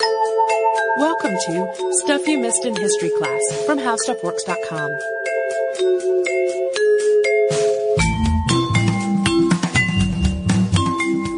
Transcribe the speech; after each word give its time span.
Welcome 0.00 1.36
to 1.46 1.92
Stuff 2.04 2.26
You 2.26 2.38
Missed 2.38 2.64
in 2.64 2.74
History 2.74 3.10
class 3.18 3.66
from 3.66 3.78
HowStuffWorks.com. 3.78 4.90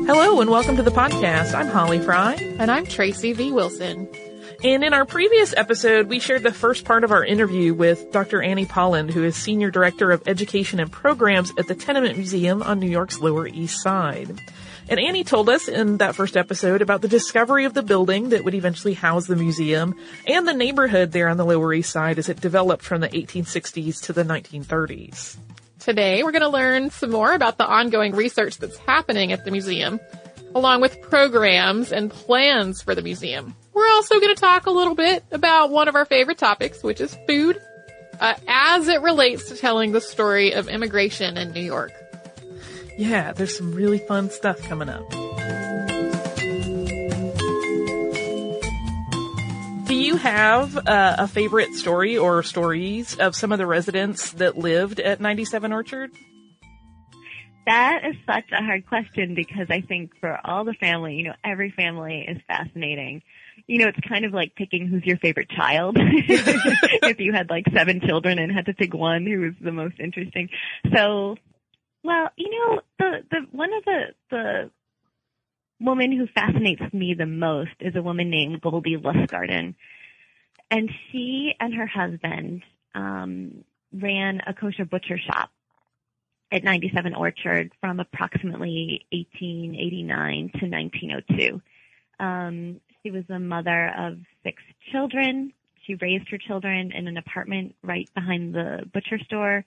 Hello 0.06 0.40
and 0.40 0.50
welcome 0.50 0.76
to 0.76 0.82
the 0.82 0.92
podcast. 0.92 1.54
I'm 1.54 1.66
Holly 1.66 1.98
Fry. 1.98 2.34
And 2.58 2.70
I'm 2.70 2.86
Tracy 2.86 3.32
V. 3.32 3.50
Wilson. 3.50 4.08
And 4.64 4.84
in 4.84 4.94
our 4.94 5.04
previous 5.04 5.52
episode, 5.56 6.06
we 6.06 6.20
shared 6.20 6.44
the 6.44 6.52
first 6.52 6.84
part 6.84 7.02
of 7.02 7.10
our 7.10 7.24
interview 7.24 7.74
with 7.74 8.12
Dr. 8.12 8.40
Annie 8.40 8.64
Polland, 8.64 9.10
who 9.10 9.24
is 9.24 9.34
Senior 9.34 9.72
Director 9.72 10.12
of 10.12 10.22
Education 10.28 10.78
and 10.78 10.90
Programs 10.90 11.50
at 11.58 11.66
the 11.66 11.74
Tenement 11.74 12.16
Museum 12.16 12.62
on 12.62 12.78
New 12.78 12.88
York's 12.88 13.18
Lower 13.18 13.48
East 13.48 13.82
Side. 13.82 14.40
And 14.88 15.00
Annie 15.00 15.24
told 15.24 15.48
us 15.48 15.66
in 15.66 15.96
that 15.96 16.14
first 16.14 16.36
episode 16.36 16.80
about 16.80 17.02
the 17.02 17.08
discovery 17.08 17.64
of 17.64 17.74
the 17.74 17.82
building 17.82 18.28
that 18.28 18.44
would 18.44 18.54
eventually 18.54 18.94
house 18.94 19.26
the 19.26 19.34
museum 19.34 19.96
and 20.28 20.46
the 20.46 20.54
neighborhood 20.54 21.10
there 21.10 21.28
on 21.28 21.38
the 21.38 21.44
Lower 21.44 21.74
East 21.74 21.90
Side 21.90 22.20
as 22.20 22.28
it 22.28 22.40
developed 22.40 22.84
from 22.84 23.00
the 23.00 23.08
1860s 23.08 24.00
to 24.02 24.12
the 24.12 24.22
1930s. 24.22 25.38
Today, 25.80 26.22
we're 26.22 26.30
going 26.30 26.42
to 26.42 26.48
learn 26.48 26.90
some 26.90 27.10
more 27.10 27.34
about 27.34 27.58
the 27.58 27.66
ongoing 27.66 28.14
research 28.14 28.58
that's 28.58 28.78
happening 28.78 29.32
at 29.32 29.44
the 29.44 29.50
museum, 29.50 29.98
along 30.54 30.80
with 30.80 31.02
programs 31.02 31.90
and 31.90 32.12
plans 32.12 32.80
for 32.80 32.94
the 32.94 33.02
museum. 33.02 33.56
We're 33.74 33.88
also 33.88 34.20
going 34.20 34.34
to 34.34 34.40
talk 34.40 34.66
a 34.66 34.70
little 34.70 34.94
bit 34.94 35.24
about 35.30 35.70
one 35.70 35.88
of 35.88 35.94
our 35.94 36.04
favorite 36.04 36.38
topics, 36.38 36.82
which 36.82 37.00
is 37.00 37.16
food, 37.26 37.60
uh, 38.20 38.34
as 38.46 38.88
it 38.88 39.00
relates 39.00 39.48
to 39.48 39.56
telling 39.56 39.92
the 39.92 40.00
story 40.00 40.52
of 40.52 40.68
immigration 40.68 41.38
in 41.38 41.52
New 41.52 41.62
York. 41.62 41.92
Yeah, 42.98 43.32
there's 43.32 43.56
some 43.56 43.72
really 43.74 43.98
fun 43.98 44.30
stuff 44.30 44.60
coming 44.62 44.90
up. 44.90 45.08
Do 49.86 49.96
you 49.96 50.16
have 50.16 50.76
uh, 50.76 51.16
a 51.18 51.28
favorite 51.28 51.74
story 51.74 52.18
or 52.18 52.42
stories 52.42 53.16
of 53.18 53.34
some 53.34 53.52
of 53.52 53.58
the 53.58 53.66
residents 53.66 54.32
that 54.32 54.58
lived 54.58 55.00
at 55.00 55.20
97 55.20 55.72
Orchard? 55.72 56.10
That 57.66 58.00
is 58.04 58.16
such 58.26 58.50
a 58.52 58.62
hard 58.62 58.86
question 58.86 59.34
because 59.34 59.68
I 59.70 59.82
think 59.82 60.12
for 60.20 60.38
all 60.44 60.64
the 60.64 60.74
family, 60.74 61.14
you 61.14 61.24
know, 61.24 61.34
every 61.44 61.70
family 61.70 62.26
is 62.28 62.38
fascinating. 62.48 63.22
You 63.66 63.78
know, 63.78 63.88
it's 63.88 64.08
kind 64.08 64.24
of 64.24 64.32
like 64.32 64.54
picking 64.54 64.86
who's 64.86 65.04
your 65.04 65.18
favorite 65.18 65.50
child. 65.50 65.96
if 66.00 67.20
you 67.20 67.32
had 67.32 67.50
like 67.50 67.64
seven 67.74 68.00
children 68.00 68.38
and 68.38 68.52
had 68.52 68.66
to 68.66 68.74
pick 68.74 68.94
one 68.94 69.26
who 69.26 69.40
was 69.40 69.54
the 69.60 69.72
most 69.72 69.98
interesting. 69.98 70.48
So, 70.94 71.36
well, 72.02 72.28
you 72.36 72.50
know, 72.50 72.80
the, 72.98 73.24
the, 73.30 73.46
one 73.52 73.72
of 73.72 73.84
the, 73.84 74.02
the 74.30 74.70
woman 75.80 76.12
who 76.12 76.26
fascinates 76.26 76.82
me 76.92 77.14
the 77.14 77.26
most 77.26 77.70
is 77.80 77.94
a 77.96 78.02
woman 78.02 78.30
named 78.30 78.60
Goldie 78.60 78.96
Lustgarten. 78.96 79.74
And 80.70 80.90
she 81.10 81.54
and 81.60 81.74
her 81.74 81.86
husband 81.86 82.62
um, 82.94 83.64
ran 83.92 84.40
a 84.46 84.54
kosher 84.54 84.84
butcher 84.84 85.18
shop 85.18 85.50
at 86.50 86.64
97 86.64 87.14
Orchard 87.14 87.72
from 87.80 87.98
approximately 87.98 89.06
1889 89.12 90.50
to 90.60 90.66
1902. 90.66 91.62
Um, 92.20 92.80
she 93.02 93.10
was 93.10 93.24
the 93.28 93.38
mother 93.38 93.92
of 93.96 94.18
six 94.44 94.62
children. 94.92 95.52
She 95.86 95.96
raised 95.96 96.28
her 96.30 96.38
children 96.38 96.92
in 96.92 97.08
an 97.08 97.16
apartment 97.16 97.74
right 97.82 98.08
behind 98.14 98.54
the 98.54 98.88
butcher 98.92 99.18
store. 99.24 99.64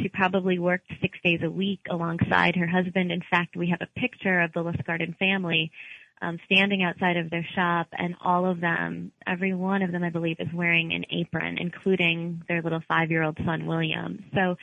She 0.00 0.08
probably 0.08 0.58
worked 0.58 0.90
six 1.00 1.18
days 1.22 1.40
a 1.42 1.50
week 1.50 1.80
alongside 1.88 2.56
her 2.56 2.66
husband. 2.66 3.12
In 3.12 3.22
fact, 3.30 3.56
we 3.56 3.68
have 3.68 3.82
a 3.82 4.00
picture 4.00 4.40
of 4.40 4.52
the 4.52 4.60
Lustgarten 4.60 5.16
family 5.18 5.70
um, 6.20 6.38
standing 6.46 6.82
outside 6.82 7.16
of 7.16 7.30
their 7.30 7.46
shop, 7.54 7.88
and 7.92 8.14
all 8.20 8.46
of 8.46 8.60
them, 8.60 9.12
every 9.26 9.54
one 9.54 9.82
of 9.82 9.92
them, 9.92 10.02
I 10.02 10.10
believe, 10.10 10.36
is 10.38 10.52
wearing 10.54 10.92
an 10.92 11.04
apron, 11.10 11.58
including 11.58 12.42
their 12.48 12.62
little 12.62 12.82
five-year-old 12.88 13.38
son, 13.44 13.66
William. 13.66 14.24
So 14.34 14.56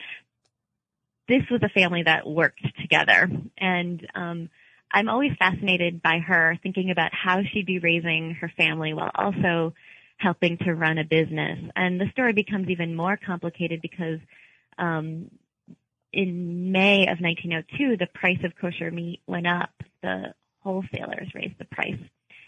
this 1.28 1.42
was 1.50 1.62
a 1.62 1.68
family 1.68 2.02
that 2.02 2.26
worked 2.26 2.64
together, 2.80 3.30
and 3.58 4.06
um, 4.14 4.50
I'm 4.92 5.08
always 5.08 5.32
fascinated 5.38 6.02
by 6.02 6.18
her, 6.18 6.58
thinking 6.62 6.90
about 6.90 7.12
how 7.12 7.42
she'd 7.42 7.66
be 7.66 7.78
raising 7.78 8.34
her 8.40 8.52
family 8.56 8.92
while 8.92 9.10
also 9.14 9.74
helping 10.16 10.58
to 10.58 10.74
run 10.74 10.98
a 10.98 11.04
business. 11.04 11.58
And 11.76 12.00
the 12.00 12.10
story 12.12 12.32
becomes 12.32 12.68
even 12.68 12.94
more 12.94 13.16
complicated 13.16 13.80
because 13.80 14.18
um, 14.78 15.30
in 16.12 16.72
May 16.72 17.02
of 17.02 17.20
1902, 17.20 17.96
the 17.96 18.06
price 18.06 18.38
of 18.44 18.52
kosher 18.60 18.90
meat 18.90 19.20
went 19.26 19.46
up. 19.46 19.70
The 20.02 20.34
wholesalers 20.60 21.28
raised 21.34 21.58
the 21.58 21.64
price, 21.66 22.00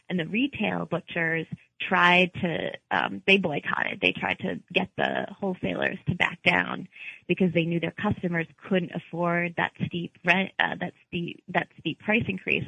and 0.09 0.19
the 0.19 0.27
retail 0.27 0.87
butchers 0.87 1.47
tried 1.89 2.33
to 2.35 2.71
um, 2.91 3.23
they 3.27 3.39
boycotted. 3.39 4.01
They 4.01 4.13
tried 4.13 4.39
to 4.41 4.61
get 4.73 4.89
the 4.97 5.27
wholesalers 5.39 5.99
to 6.09 6.15
back 6.15 6.43
down 6.43 6.89
because 7.29 7.53
they 7.53 7.65
knew 7.65 7.81
their 7.81 7.93
customers 7.93 8.47
couldn't 8.69 8.93
afford 8.95 9.55
that 9.57 9.73
steep 9.87 10.13
rent, 10.25 10.51
uh, 10.59 10.77
that 10.81 10.93
steep 11.09 11.43
that 11.49 11.69
steep 11.79 11.99
price 12.01 12.25
increase. 12.29 12.65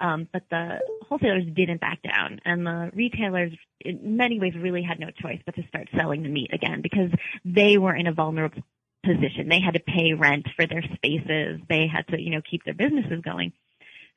Um, 0.00 0.28
but 0.32 0.44
the 0.50 0.78
wholesalers 1.08 1.44
didn't 1.54 1.80
back 1.80 2.00
down, 2.02 2.40
and 2.46 2.66
the 2.66 2.90
retailers, 2.94 3.52
in 3.80 4.16
many 4.16 4.40
ways, 4.40 4.54
really 4.56 4.82
had 4.82 4.98
no 4.98 5.10
choice 5.10 5.40
but 5.44 5.54
to 5.56 5.62
start 5.68 5.88
selling 5.94 6.22
the 6.22 6.30
meat 6.30 6.54
again 6.54 6.80
because 6.80 7.10
they 7.44 7.76
were 7.76 7.94
in 7.94 8.06
a 8.06 8.12
vulnerable 8.12 8.62
position. 9.04 9.48
They 9.48 9.60
had 9.60 9.74
to 9.74 9.80
pay 9.80 10.14
rent 10.14 10.46
for 10.56 10.66
their 10.66 10.82
spaces. 10.94 11.60
They 11.68 11.86
had 11.86 12.06
to, 12.08 12.20
you 12.20 12.30
know, 12.30 12.40
keep 12.50 12.64
their 12.64 12.74
businesses 12.74 13.20
going. 13.22 13.52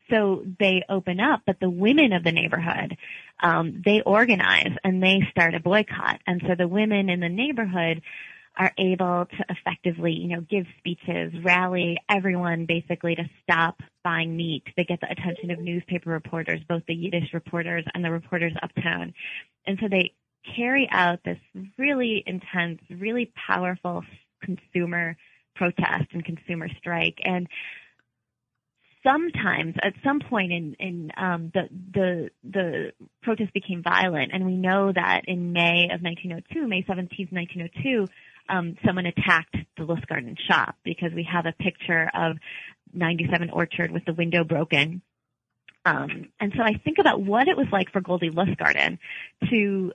So 0.10 0.44
they 0.60 0.84
open 0.90 1.20
up, 1.20 1.42
but 1.46 1.60
the 1.60 1.70
women 1.70 2.14
of 2.14 2.24
the 2.24 2.32
neighborhood, 2.32 2.98
um, 3.42 3.82
they 3.86 4.02
organize 4.02 4.76
and 4.84 5.02
they 5.02 5.22
start 5.32 5.56
a 5.56 5.60
boycott. 5.60 6.20
And 6.28 6.42
so 6.48 6.56
the 6.56 6.68
women 6.68 7.10
in 7.10 7.20
the 7.20 7.30
neighborhood 7.30 8.02
are 8.56 8.72
able 8.78 9.26
to 9.26 9.46
effectively, 9.50 10.12
you 10.12 10.28
know, 10.28 10.42
give 10.42 10.66
speeches, 10.78 11.34
rally 11.44 11.98
everyone 12.08 12.66
basically 12.66 13.16
to 13.16 13.24
stop 13.42 13.82
buying 14.04 14.36
meat. 14.36 14.64
They 14.78 14.84
get 14.84 15.02
the 15.02 15.12
attention 15.12 15.50
of 15.52 15.60
newspaper 15.60 16.12
reporters, 16.12 16.62
both 16.68 16.84
the 16.88 16.94
Yiddish 16.94 17.34
reporters 17.34 17.84
and 17.94 18.06
the 18.06 18.12
reporters 18.12 18.54
uptown. 18.62 19.14
And 19.66 19.80
so 19.82 19.88
they 19.90 20.14
carry 20.56 20.88
out 20.92 21.20
this 21.24 21.40
really 21.78 22.24
intense, 22.28 22.82
really 22.90 23.32
powerful 23.48 24.04
consumer 24.44 25.18
protest 25.56 26.06
and 26.12 26.24
consumer 26.24 26.68
strike. 26.78 27.20
And 27.24 27.48
sometimes 29.04 29.76
at 29.84 29.94
some 30.04 30.20
point 30.20 30.52
in 30.52 30.76
in 30.80 31.12
um, 31.18 31.52
the 31.54 31.70
the 31.94 32.30
the 32.44 32.94
protest 33.22 33.54
became 33.54 33.84
violent, 33.84 34.32
and 34.34 34.46
we 34.46 34.56
know 34.56 34.92
that 34.92 35.22
in 35.28 35.54
May 35.54 35.90
of 35.92 36.02
1902, 36.02 36.68
May 36.68 36.84
17th, 36.84 37.32
1902, 37.32 38.08
um, 38.50 38.78
someone 38.86 39.06
attacked 39.06 39.56
the 39.78 39.84
Lustgarten 39.84 40.38
shop 40.48 40.76
because 40.84 41.12
we 41.14 41.28
have 41.32 41.46
a 41.46 41.54
picture 41.54 42.10
of 42.14 42.38
97 42.94 43.50
Orchard 43.50 43.92
with 43.92 44.06
the 44.06 44.14
window 44.14 44.44
broken. 44.44 45.02
Um, 45.86 46.30
and 46.40 46.54
so 46.56 46.64
I 46.64 46.80
think 46.84 46.98
about 47.00 47.22
what 47.22 47.48
it 47.48 47.58
was 47.58 47.68
like 47.72 47.92
for 47.92 48.00
Goldie 48.00 48.30
Lustgarten 48.30 49.00
to 49.50 49.92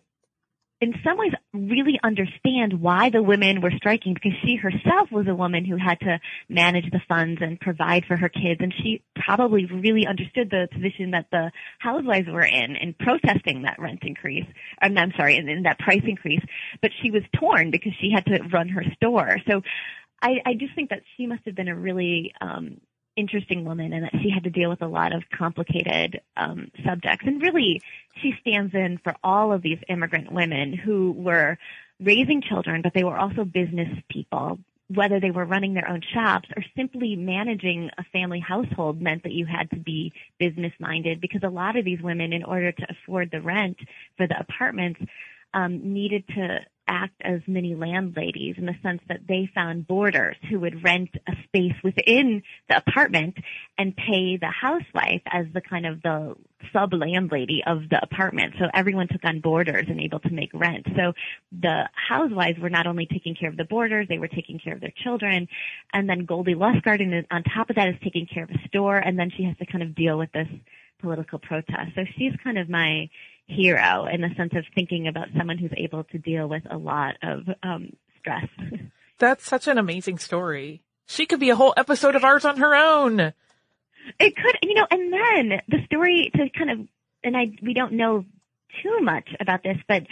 in 0.80 0.94
some 1.04 1.19
ways 1.19 1.32
really 1.52 1.98
understand 2.02 2.80
why 2.80 3.10
the 3.10 3.22
women 3.22 3.60
were 3.60 3.72
striking 3.76 4.14
because 4.14 4.32
she 4.44 4.56
herself 4.56 5.10
was 5.10 5.26
a 5.26 5.34
woman 5.34 5.64
who 5.64 5.76
had 5.76 5.98
to 6.00 6.20
manage 6.48 6.90
the 6.90 7.00
funds 7.08 7.40
and 7.42 7.60
provide 7.60 8.04
for 8.06 8.16
her 8.16 8.28
kids 8.28 8.60
and 8.60 8.72
she 8.82 9.02
probably 9.16 9.66
really 9.66 10.06
understood 10.06 10.50
the 10.50 10.69
position 10.72 11.10
that 11.10 11.26
the 11.32 11.50
housewives 11.78 12.28
were 12.28 12.44
in 12.44 12.76
in 12.76 12.94
protesting 12.94 13.62
that 13.62 13.78
rent 13.78 14.00
increase 14.02 14.46
I'm, 14.80 14.96
I'm 14.96 15.12
sorry 15.16 15.36
in, 15.36 15.48
in 15.48 15.62
that 15.64 15.78
price 15.78 16.02
increase 16.06 16.42
but 16.80 16.90
she 17.02 17.10
was 17.10 17.22
torn 17.38 17.70
because 17.70 17.92
she 18.00 18.10
had 18.10 18.26
to 18.26 18.42
run 18.52 18.69
her 18.69 18.84
store. 18.94 19.38
So 19.48 19.62
I, 20.20 20.38
I 20.44 20.54
just 20.54 20.75
think 20.75 20.90
that 20.90 21.02
she 21.16 21.26
must 21.26 21.44
have 21.46 21.54
been 21.54 21.69
a 21.69 21.76
really 21.76 22.32
um, 22.40 22.80
interesting 23.18 23.64
woman 23.64 23.92
and 23.92 24.04
that 24.04 24.14
she 24.22 24.30
had 24.30 24.44
to 24.44 24.50
deal 24.50 24.70
with 24.70 24.82
a 24.82 24.86
lot 24.86 25.12
of 25.12 25.22
complicated 25.36 26.20
um, 26.36 26.70
subjects. 26.86 27.24
And 27.26 27.42
really, 27.42 27.82
she 28.22 28.34
stands 28.40 28.74
in 28.74 28.98
for 29.02 29.14
all 29.24 29.52
of 29.52 29.62
these 29.62 29.78
immigrant 29.88 30.32
women 30.32 30.72
who 30.72 31.12
were 31.12 31.58
raising 32.00 32.40
children, 32.42 32.80
but 32.82 32.94
they 32.94 33.04
were 33.04 33.18
also 33.18 33.44
business 33.44 33.88
people. 34.08 34.58
Whether 34.88 35.20
they 35.20 35.30
were 35.30 35.44
running 35.44 35.74
their 35.74 35.88
own 35.88 36.00
shops 36.14 36.48
or 36.56 36.64
simply 36.74 37.14
managing 37.14 37.90
a 37.98 38.04
family 38.04 38.40
household 38.40 39.02
meant 39.02 39.24
that 39.24 39.32
you 39.32 39.44
had 39.44 39.68
to 39.70 39.76
be 39.76 40.14
business 40.38 40.72
minded 40.78 41.20
because 41.20 41.42
a 41.44 41.50
lot 41.50 41.76
of 41.76 41.84
these 41.84 42.00
women, 42.00 42.32
in 42.32 42.42
order 42.42 42.72
to 42.72 42.86
afford 42.88 43.30
the 43.30 43.42
rent 43.42 43.76
for 44.16 44.26
the 44.26 44.40
apartments, 44.40 45.00
um, 45.52 45.92
needed 45.92 46.26
to 46.28 46.60
act 46.88 47.14
as 47.20 47.40
mini 47.46 47.75
landladies 47.75 48.56
in 48.58 48.67
the 48.67 48.75
sense 48.82 49.00
that 49.08 49.20
they 49.29 49.49
found 49.55 49.87
boarders 49.87 50.37
who 50.50 50.58
would 50.61 50.82
rent 50.82 51.11
a 51.29 51.32
space 51.44 51.75
within 51.85 52.43
the 52.69 52.76
apartment 52.76 53.37
and 53.76 53.94
pay 53.94 54.37
the 54.37 54.50
housewife 54.50 55.23
as 55.26 55.46
the 55.52 55.61
kind 55.61 55.87
of 55.87 56.02
the 56.02 56.35
sub 56.73 56.93
landlady 56.93 57.62
of 57.67 57.88
the 57.88 58.02
apartment. 58.02 58.55
So 58.58 58.67
everyone 58.75 59.08
took 59.08 59.25
on 59.25 59.40
boarders 59.40 59.87
and 59.88 60.00
able 60.00 60.20
to 60.20 60.31
make 60.31 60.50
rent. 60.52 60.87
So 60.96 61.12
the 61.52 61.88
housewives 61.94 62.58
were 62.58 62.70
not 62.70 62.87
only 62.87 63.06
taking 63.06 63.35
care 63.35 63.49
of 63.49 63.56
the 63.56 63.64
boarders, 63.64 64.08
they 64.08 64.19
were 64.19 64.29
taking 64.29 64.58
care 64.58 64.75
of 64.75 64.81
their 64.81 64.93
children. 65.05 65.49
And 65.93 66.08
then 66.08 66.25
Goldie 66.25 66.55
Lustgarten 66.55 67.25
on 67.31 67.43
top 67.44 67.70
of 67.70 67.76
that 67.76 67.88
is 67.88 67.96
taking 68.02 68.26
care 68.26 68.44
of 68.44 68.50
a 68.50 68.69
store 68.69 68.99
and 68.99 69.19
then 69.19 69.31
she 69.37 69.44
has 69.44 69.56
to 69.58 69.67
kind 69.67 69.82
of 69.82 69.94
deal 69.94 70.19
with 70.19 70.32
this 70.32 70.49
political 71.00 71.38
protest. 71.38 71.93
So 71.94 72.05
she's 72.17 72.32
kind 72.43 72.58
of 72.58 72.69
my 72.69 73.08
hero 73.48 74.06
in 74.06 74.20
the 74.20 74.30
sense 74.36 74.52
of 74.54 74.64
thinking 74.74 75.08
about 75.08 75.28
someone 75.36 75.58
who's 75.58 75.72
able 75.76 76.04
to 76.04 76.18
deal 76.18 76.48
with 76.48 76.62
a 76.70 76.76
lot 76.76 77.16
of 77.22 77.48
um, 77.62 77.92
stress. 78.18 78.46
That's 79.18 79.44
such 79.44 79.66
an 79.66 79.78
amazing 79.78 80.18
story. 80.18 80.82
She 81.06 81.26
could 81.26 81.40
be 81.40 81.50
a 81.50 81.56
whole 81.56 81.74
episode 81.76 82.14
of 82.14 82.24
ours 82.24 82.44
on 82.44 82.58
her 82.58 82.74
own. 82.74 83.18
It 84.20 84.36
could, 84.36 84.58
you 84.62 84.74
know, 84.74 84.86
and 84.90 85.12
then 85.12 85.60
the 85.68 85.84
story 85.86 86.30
to 86.34 86.48
kind 86.50 86.70
of, 86.70 86.78
and 87.24 87.36
I, 87.36 87.50
we 87.62 87.74
don't 87.74 87.94
know 87.94 88.24
too 88.82 89.00
much 89.00 89.28
about 89.40 89.62
this, 89.62 89.78
but, 89.88 90.04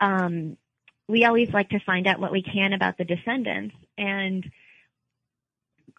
um, 0.00 0.56
we 1.06 1.24
always 1.24 1.50
like 1.50 1.70
to 1.70 1.80
find 1.80 2.06
out 2.06 2.20
what 2.20 2.32
we 2.32 2.42
can 2.42 2.72
about 2.72 2.98
the 2.98 3.04
descendants. 3.04 3.74
And, 3.96 4.50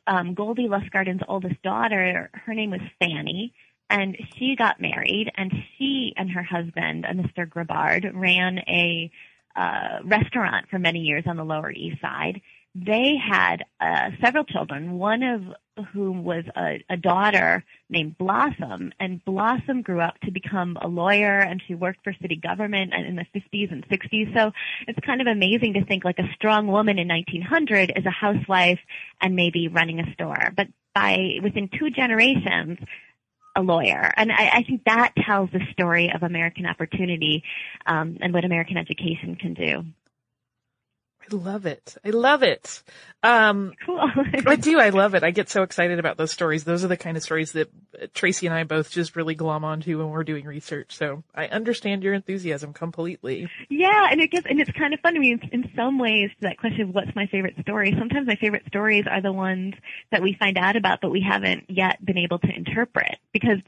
um, 0.05 0.33
Goldie 0.33 0.67
Lustgarten's 0.67 1.23
oldest 1.27 1.61
daughter, 1.61 2.29
her 2.33 2.53
name 2.53 2.71
was 2.71 2.81
Fanny, 2.99 3.53
and 3.89 4.17
she 4.37 4.55
got 4.55 4.79
married 4.79 5.31
and 5.35 5.51
she 5.77 6.13
and 6.15 6.29
her 6.31 6.43
husband, 6.43 7.05
uh, 7.05 7.09
Mr. 7.09 7.49
Grabard, 7.49 8.09
ran 8.13 8.59
a 8.59 9.11
uh, 9.55 9.99
restaurant 10.03 10.67
for 10.69 10.79
many 10.79 10.99
years 10.99 11.23
on 11.27 11.37
the 11.37 11.43
Lower 11.43 11.71
East 11.71 12.01
Side. 12.01 12.41
They 12.75 13.15
had 13.17 13.65
uh, 13.81 14.11
several 14.21 14.43
children, 14.43 14.99
one 14.99 15.23
of 15.23 15.41
whom 15.91 16.23
was 16.23 16.43
a, 16.55 16.83
a 16.89 16.97
daughter 16.97 17.63
named 17.89 18.17
Blossom, 18.17 18.93
and 18.99 19.23
Blossom 19.25 19.81
grew 19.81 20.01
up 20.01 20.19
to 20.21 20.31
become 20.31 20.77
a 20.79 20.87
lawyer, 20.87 21.39
and 21.39 21.61
she 21.65 21.73
worked 21.73 22.03
for 22.03 22.13
city 22.21 22.35
government 22.35 22.93
in 22.93 23.15
the 23.15 23.25
50s 23.35 23.71
and 23.71 23.87
60s. 23.87 24.35
So 24.35 24.51
it's 24.87 24.99
kind 25.05 25.19
of 25.19 25.27
amazing 25.27 25.73
to 25.73 25.85
think 25.85 26.05
like 26.05 26.19
a 26.19 26.29
strong 26.35 26.67
woman 26.67 26.99
in 26.99 27.07
1900 27.07 27.93
is 27.95 28.05
a 28.05 28.11
housewife 28.11 28.79
and 29.21 29.35
maybe 29.35 29.67
running 29.67 29.99
a 29.99 30.13
store. 30.13 30.53
But 30.55 30.67
by 30.93 31.39
within 31.41 31.69
two 31.69 31.89
generations, 31.89 32.77
a 33.59 33.61
lawyer. 33.61 34.11
And 34.15 34.31
I, 34.31 34.49
I 34.55 34.63
think 34.63 34.83
that 34.85 35.13
tells 35.25 35.49
the 35.51 35.61
story 35.71 36.11
of 36.13 36.23
American 36.23 36.65
opportunity 36.65 37.43
um, 37.85 38.17
and 38.21 38.33
what 38.33 38.45
American 38.45 38.77
education 38.77 39.35
can 39.35 39.53
do. 39.53 39.83
I 41.31 41.35
love 41.35 41.65
it. 41.65 41.95
I 42.03 42.09
love 42.09 42.43
it. 42.43 42.83
Um, 43.21 43.73
cool. 43.85 43.99
I 44.47 44.55
do. 44.55 44.79
I 44.79 44.89
love 44.89 45.13
it. 45.13 45.23
I 45.23 45.31
get 45.31 45.49
so 45.49 45.63
excited 45.63 45.99
about 45.99 46.17
those 46.17 46.31
stories. 46.31 46.63
Those 46.63 46.83
are 46.83 46.87
the 46.87 46.97
kind 46.97 47.17
of 47.17 47.23
stories 47.23 47.51
that 47.53 47.69
Tracy 48.13 48.47
and 48.47 48.55
I 48.55 48.63
both 48.63 48.91
just 48.91 49.15
really 49.15 49.35
glom 49.35 49.63
onto 49.63 49.97
when 49.97 50.09
we're 50.09 50.23
doing 50.23 50.45
research. 50.45 50.95
So 50.95 51.23
I 51.35 51.47
understand 51.47 52.03
your 52.03 52.13
enthusiasm 52.13 52.73
completely. 52.73 53.49
Yeah, 53.69 54.07
and 54.11 54.21
it 54.21 54.31
gets 54.31 54.47
and 54.49 54.59
it's 54.59 54.71
kind 54.71 54.93
of 54.93 54.99
fun. 55.01 55.15
I 55.15 55.19
mean, 55.19 55.39
in 55.51 55.71
some 55.75 55.99
ways, 55.99 56.29
to 56.39 56.41
that 56.41 56.57
question 56.57 56.81
of 56.81 56.95
what's 56.95 57.15
my 57.15 57.27
favorite 57.27 57.55
story. 57.61 57.95
Sometimes 57.97 58.27
my 58.27 58.35
favorite 58.35 58.63
stories 58.67 59.05
are 59.09 59.21
the 59.21 59.33
ones 59.33 59.75
that 60.11 60.21
we 60.21 60.33
find 60.33 60.57
out 60.57 60.75
about, 60.75 60.99
but 61.01 61.11
we 61.11 61.21
haven't 61.21 61.65
yet 61.69 62.03
been 62.03 62.17
able 62.17 62.39
to 62.39 62.55
interpret 62.55 63.17
because 63.33 63.59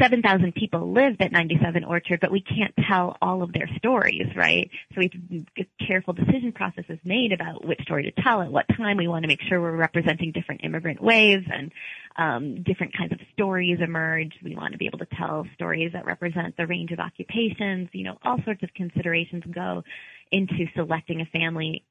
7,000 0.00 0.54
people 0.54 0.92
lived 0.92 1.20
at 1.20 1.32
97 1.32 1.84
Orchard, 1.84 2.20
but 2.20 2.30
we 2.30 2.40
can't 2.40 2.74
tell 2.88 3.16
all 3.20 3.42
of 3.42 3.52
their 3.52 3.68
stories, 3.76 4.26
right? 4.34 4.70
So 4.94 5.00
we 5.00 5.46
have 5.56 5.66
careful 5.86 6.14
decision 6.14 6.52
processes 6.52 6.98
made 7.04 7.32
about 7.32 7.64
which 7.64 7.80
story 7.82 8.04
to 8.04 8.22
tell 8.22 8.42
at 8.42 8.50
what 8.50 8.66
time. 8.76 8.96
We 8.96 9.08
want 9.08 9.24
to 9.24 9.28
make 9.28 9.42
sure 9.42 9.60
we're 9.60 9.76
representing 9.76 10.32
different 10.32 10.62
immigrant 10.64 11.02
waves 11.02 11.46
and 11.52 11.72
um, 12.16 12.62
different 12.62 12.96
kinds 12.96 13.12
of 13.12 13.18
stories 13.32 13.78
emerge. 13.80 14.32
We 14.42 14.56
want 14.56 14.72
to 14.72 14.78
be 14.78 14.86
able 14.86 14.98
to 14.98 15.08
tell 15.16 15.46
stories 15.54 15.92
that 15.92 16.06
represent 16.06 16.56
the 16.56 16.66
range 16.66 16.92
of 16.92 16.98
occupations. 16.98 17.88
You 17.92 18.04
know, 18.04 18.18
all 18.22 18.38
sorts 18.44 18.62
of 18.62 18.72
considerations 18.74 19.44
go 19.50 19.82
into 20.30 20.66
selecting 20.74 21.20
a 21.20 21.26
family 21.26 21.84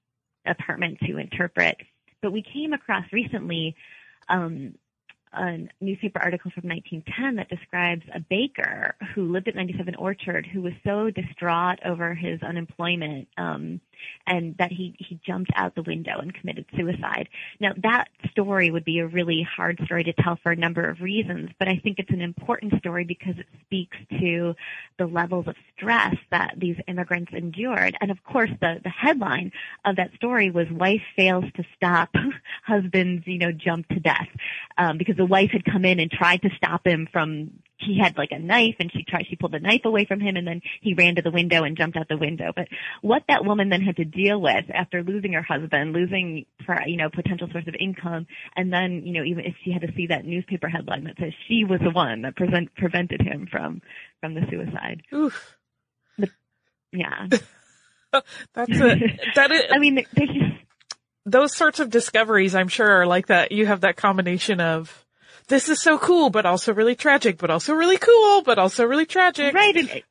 apartment 0.46 1.00
to 1.08 1.18
interpret. 1.18 1.78
But 2.22 2.32
we 2.32 2.44
came 2.44 2.74
across 2.74 3.06
recently 3.12 3.76
um, 4.30 4.76
a 5.34 5.58
newspaper 5.82 6.20
article 6.22 6.52
from 6.52 6.70
1910 6.70 7.36
that 7.36 7.50
describes 7.50 8.04
a 8.14 8.20
baker 8.20 8.96
who 9.14 9.32
lived 9.32 9.48
at 9.48 9.56
97 9.56 9.96
Orchard 9.96 10.46
who 10.46 10.62
was 10.62 10.74
so 10.84 11.10
distraught 11.10 11.80
over 11.86 12.14
his 12.14 12.42
unemployment 12.42 13.28
um, 13.38 13.82
and 14.28 14.56
that 14.58 14.72
he 14.72 14.96
he 15.00 15.20
jumped 15.26 15.52
out 15.56 15.76
the 15.76 15.84
window 15.84 16.20
and 16.20 16.34
committed 16.34 16.66
suicide. 16.76 17.30
Now 17.60 17.74
that 17.84 18.10
story 18.32 18.72
would 18.72 18.86
be 18.86 19.00
a 19.00 19.08
really 19.08 19.42
hard 19.44 19.80
story 19.86 20.04
to 20.06 20.14
tell 20.14 20.38
for 20.42 20.52
a 20.52 20.56
number 20.56 20.88
of 20.88 21.02
reasons, 21.02 21.50
but 21.60 21.68
I 21.68 21.78
think 21.78 22.00
it's 22.00 22.12
an 22.12 22.22
important 22.22 22.74
story 22.80 23.04
because 23.04 23.38
it 23.38 23.48
speaks 23.66 23.98
to 24.20 24.56
the 24.98 25.06
levels 25.06 25.48
of 25.48 25.56
stress 25.76 26.16
that 26.32 26.56
these 26.58 26.78
immigrants 26.88 27.32
endured. 27.34 27.98
And 28.02 28.12
of 28.12 28.24
course, 28.24 28.52
the 28.62 28.80
the 28.84 28.90
headline 28.90 29.52
of 29.84 29.96
that 29.98 30.14
story 30.16 30.52
was 30.52 30.70
"Wife 30.70 31.04
fails 31.16 31.46
to 31.56 31.64
stop 31.76 32.10
husband's 32.64 33.26
you 33.28 33.38
know 33.38 33.52
jump 33.52 33.88
to 33.90 34.00
death," 34.00 34.30
um, 34.78 34.98
because 34.98 35.18
the 35.18 35.26
wife 35.26 35.52
had 35.52 35.66
come 35.66 35.86
in 35.86 36.00
and 36.00 36.12
tried 36.12 36.42
to 36.42 36.50
stop 36.58 36.86
him 36.86 37.08
from 37.12 37.52
he 37.78 38.00
had 38.00 38.18
like 38.18 38.32
a 38.32 38.40
knife 38.40 38.76
and 38.80 38.92
she 38.92 39.04
tried, 39.04 39.26
she 39.30 39.36
pulled 39.36 39.54
the 39.54 39.60
knife 39.60 39.82
away 39.86 40.06
from 40.06 40.20
him 40.20 40.36
and 40.36 40.48
then 40.48 40.62
he 40.82 40.94
ran 40.94 41.16
to 41.16 41.22
the 41.22 41.32
window 41.32 41.64
and 41.64 41.78
jumped 41.78 41.98
out 41.98 42.08
the 42.08 42.18
window. 42.18 42.52
But 42.56 42.68
what 43.02 43.24
that 43.28 43.46
woman 43.46 43.70
then 43.70 43.82
had 43.82 43.98
to 43.98 44.06
deal 44.06 44.40
with 44.42 44.66
after 44.74 45.04
losing 45.04 45.34
her 45.34 45.42
husband, 45.42 45.94
losing, 45.94 46.46
for 46.66 46.80
you 46.86 46.98
know, 46.98 47.10
potential 47.10 47.48
source 47.52 47.68
of 47.68 47.76
income, 47.80 48.28
and 48.56 48.72
then, 48.72 49.04
you 49.06 49.14
know, 49.14 49.24
even 49.24 49.46
if 49.46 49.56
she 49.64 49.72
had 49.72 49.82
to 49.82 49.94
see 49.96 50.08
that 50.08 50.26
newspaper 50.26 50.68
headline 50.68 51.04
that 51.06 51.18
says 51.20 51.34
she 51.48 51.64
was 51.64 51.80
the 51.82 51.92
one 51.92 52.22
that 52.22 52.36
present, 52.36 52.74
prevented 52.76 53.22
him 53.22 53.48
from, 53.52 53.82
from 54.22 54.34
the 54.34 54.42
suicide. 54.50 55.02
Oof. 55.14 55.58
The, 56.18 56.30
yeah. 56.92 57.28
That's 58.54 58.72
a, 58.72 58.96
that 59.36 59.52
is, 59.52 59.62
I 59.72 59.80
mean, 59.80 59.96
there's 59.96 60.30
just, 60.30 60.56
those 61.26 61.54
sorts 61.54 61.80
of 61.80 61.90
discoveries, 61.90 62.56
I'm 62.56 62.68
sure, 62.68 63.02
are 63.02 63.06
like 63.08 63.28
that. 63.28 63.52
You 63.52 63.66
have 63.66 63.82
that 63.82 63.98
combination 63.98 64.62
of 64.62 65.05
this 65.48 65.70
is 65.70 65.82
so 65.82 65.98
cool, 65.98 66.30
but 66.30 66.46
also 66.46 66.74
really 66.74 66.96
tragic, 66.96 67.38
but 67.38 67.50
also 67.50 67.74
really 67.74 67.98
cool, 67.98 68.42
but 68.42 68.60
also 68.60 68.86
really 68.86 69.06
tragic. 69.06 69.54
Right. 69.54 69.76
And, 69.76 70.04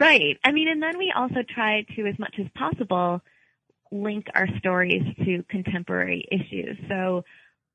right. 0.00 0.38
I 0.44 0.52
mean, 0.52 0.68
and 0.68 0.82
then 0.82 0.98
we 0.98 1.12
also 1.14 1.42
try 1.54 1.84
to, 1.96 2.06
as 2.06 2.18
much 2.18 2.34
as 2.38 2.46
possible, 2.56 3.20
link 3.90 4.26
our 4.34 4.48
stories 4.58 5.02
to 5.24 5.44
contemporary 5.48 6.26
issues. 6.30 6.76
So 6.88 7.24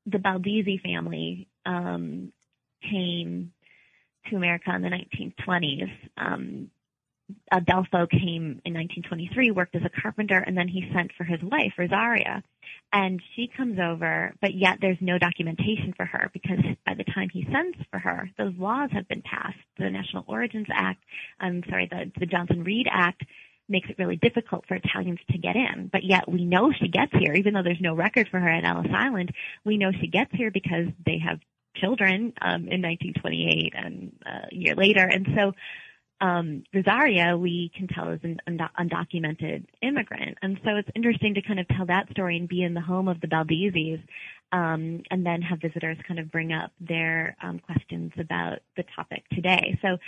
the 0.06 0.18
Baldizzi 0.18 0.80
family 0.82 1.48
um, 1.64 2.32
came 2.82 3.52
to 4.28 4.36
America 4.36 4.70
in 4.74 4.82
the 4.82 4.88
1920s. 4.88 5.90
Um, 6.16 6.70
Adolfo 7.52 8.06
came 8.06 8.60
in 8.64 8.74
1923, 8.74 9.50
worked 9.50 9.74
as 9.74 9.82
a 9.84 10.00
carpenter, 10.02 10.38
and 10.38 10.56
then 10.56 10.68
he 10.68 10.90
sent 10.94 11.12
for 11.16 11.24
his 11.24 11.40
wife, 11.42 11.72
Rosaria. 11.78 12.42
And 12.92 13.22
she 13.34 13.48
comes 13.56 13.78
over, 13.78 14.34
but 14.40 14.54
yet 14.54 14.78
there's 14.80 14.98
no 15.00 15.18
documentation 15.18 15.94
for 15.96 16.04
her 16.04 16.30
because 16.32 16.58
by 16.86 16.94
the 16.94 17.04
time 17.04 17.28
he 17.32 17.46
sends 17.52 17.76
for 17.90 17.98
her, 17.98 18.28
those 18.36 18.54
laws 18.58 18.90
have 18.92 19.08
been 19.08 19.22
passed. 19.22 19.58
The 19.78 19.90
National 19.90 20.24
Origins 20.26 20.66
Act, 20.72 21.02
I'm 21.38 21.62
sorry, 21.68 21.88
the, 21.90 22.10
the 22.18 22.26
Johnson-Reed 22.26 22.86
Act 22.90 23.22
makes 23.68 23.88
it 23.88 23.98
really 23.98 24.16
difficult 24.16 24.66
for 24.66 24.74
Italians 24.74 25.20
to 25.30 25.38
get 25.38 25.54
in. 25.54 25.88
But 25.92 26.02
yet 26.04 26.28
we 26.28 26.44
know 26.44 26.72
she 26.72 26.88
gets 26.88 27.12
here, 27.12 27.32
even 27.34 27.54
though 27.54 27.62
there's 27.62 27.80
no 27.80 27.94
record 27.94 28.28
for 28.28 28.40
her 28.40 28.48
at 28.48 28.64
Ellis 28.64 28.90
Island. 28.92 29.32
We 29.64 29.78
know 29.78 29.92
she 29.92 30.08
gets 30.08 30.32
here 30.32 30.50
because 30.50 30.86
they 31.06 31.18
have 31.24 31.38
children 31.76 32.32
um, 32.42 32.66
in 32.68 32.82
1928 32.82 33.72
and 33.76 34.12
uh, 34.26 34.46
a 34.50 34.54
year 34.54 34.74
later. 34.74 35.06
And 35.06 35.28
so 35.36 35.52
um, 36.20 36.64
Rosaria, 36.74 37.36
we 37.36 37.70
can 37.76 37.88
tell 37.88 38.10
is 38.10 38.20
an 38.22 38.40
undocumented 38.78 39.64
immigrant. 39.82 40.38
And 40.42 40.60
so 40.64 40.76
it's 40.76 40.90
interesting 40.94 41.34
to 41.34 41.42
kind 41.42 41.60
of 41.60 41.68
tell 41.68 41.86
that 41.86 42.10
story 42.10 42.36
and 42.36 42.48
be 42.48 42.62
in 42.62 42.74
the 42.74 42.80
home 42.80 43.08
of 43.08 43.20
the 43.20 43.26
Baldizzis, 43.26 44.02
um, 44.52 45.02
and 45.10 45.24
then 45.24 45.42
have 45.42 45.60
visitors 45.60 45.96
kind 46.06 46.18
of 46.18 46.30
bring 46.30 46.52
up 46.52 46.72
their 46.80 47.36
um, 47.42 47.60
questions 47.60 48.12
about 48.18 48.58
the 48.76 48.84
topic 48.96 49.22
today. 49.32 49.78
So 49.80 49.98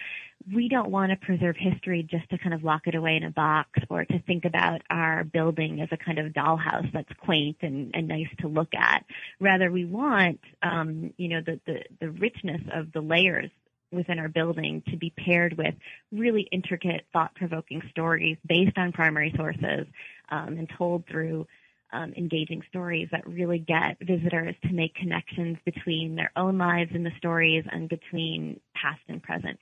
we 0.53 0.69
don't 0.69 0.91
want 0.91 1.11
to 1.11 1.17
preserve 1.17 1.57
history 1.57 2.03
just 2.03 2.29
to 2.31 2.39
kind 2.39 2.53
of 2.53 2.65
lock 2.65 2.83
it 2.87 2.97
away 2.97 3.17
in 3.17 3.23
a 3.23 3.31
box 3.31 3.71
or 3.89 4.05
to 4.05 4.19
think 4.21 4.45
about 4.45 4.83
our 4.91 5.23
building 5.23 5.81
as 5.81 5.89
a 5.93 5.97
kind 5.97 6.19
of 6.19 6.33
dollhouse 6.33 6.93
that's 6.93 7.13
quaint 7.25 7.59
and, 7.63 7.93
and 7.95 8.09
nice 8.09 8.27
to 8.41 8.49
look 8.49 8.75
at. 8.75 9.05
Rather, 9.39 9.71
we 9.71 9.85
want, 9.85 10.41
um, 10.63 11.15
you 11.17 11.29
know, 11.29 11.41
the, 11.41 11.61
the, 11.67 11.85
the 12.01 12.11
richness 12.11 12.63
of 12.75 12.91
the 12.93 13.01
layers 13.01 13.51
within 13.93 14.19
our 14.19 14.29
building 14.29 14.83
to 14.89 14.97
be 14.97 15.13
paired 15.17 15.57
with 15.57 15.75
really 16.11 16.49
intricate, 16.51 17.05
thought-provoking 17.13 17.83
stories 17.91 18.37
based 18.47 18.77
on 18.77 18.93
primary 18.93 19.33
sources 19.37 19.87
um, 20.31 20.57
and 20.59 20.69
told 20.77 21.07
through 21.07 21.47
um, 21.93 22.13
engaging 22.17 22.63
stories 22.69 23.09
that 23.13 23.27
really 23.27 23.59
get 23.59 23.99
visitors 24.01 24.55
to 24.63 24.73
make 24.73 24.95
connections 24.95 25.59
between 25.65 26.15
their 26.15 26.33
own 26.37 26.59
lives 26.59 26.91
and 26.95 27.05
the 27.05 27.13
stories 27.19 27.65
and 27.71 27.89
between 27.89 28.61
past 28.75 29.01
and 29.09 29.23
present. 29.23 29.59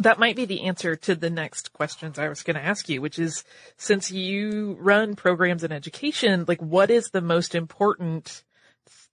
That 0.00 0.18
might 0.18 0.36
be 0.36 0.44
the 0.44 0.62
answer 0.62 0.94
to 0.94 1.16
the 1.16 1.30
next 1.30 1.72
questions 1.72 2.18
I 2.18 2.28
was 2.28 2.44
going 2.44 2.54
to 2.54 2.64
ask 2.64 2.88
you, 2.88 3.00
which 3.00 3.18
is 3.18 3.44
since 3.76 4.12
you 4.12 4.76
run 4.78 5.16
programs 5.16 5.64
in 5.64 5.72
education, 5.72 6.44
like 6.46 6.60
what 6.62 6.90
is 6.90 7.10
the 7.10 7.20
most 7.20 7.54
important 7.56 8.44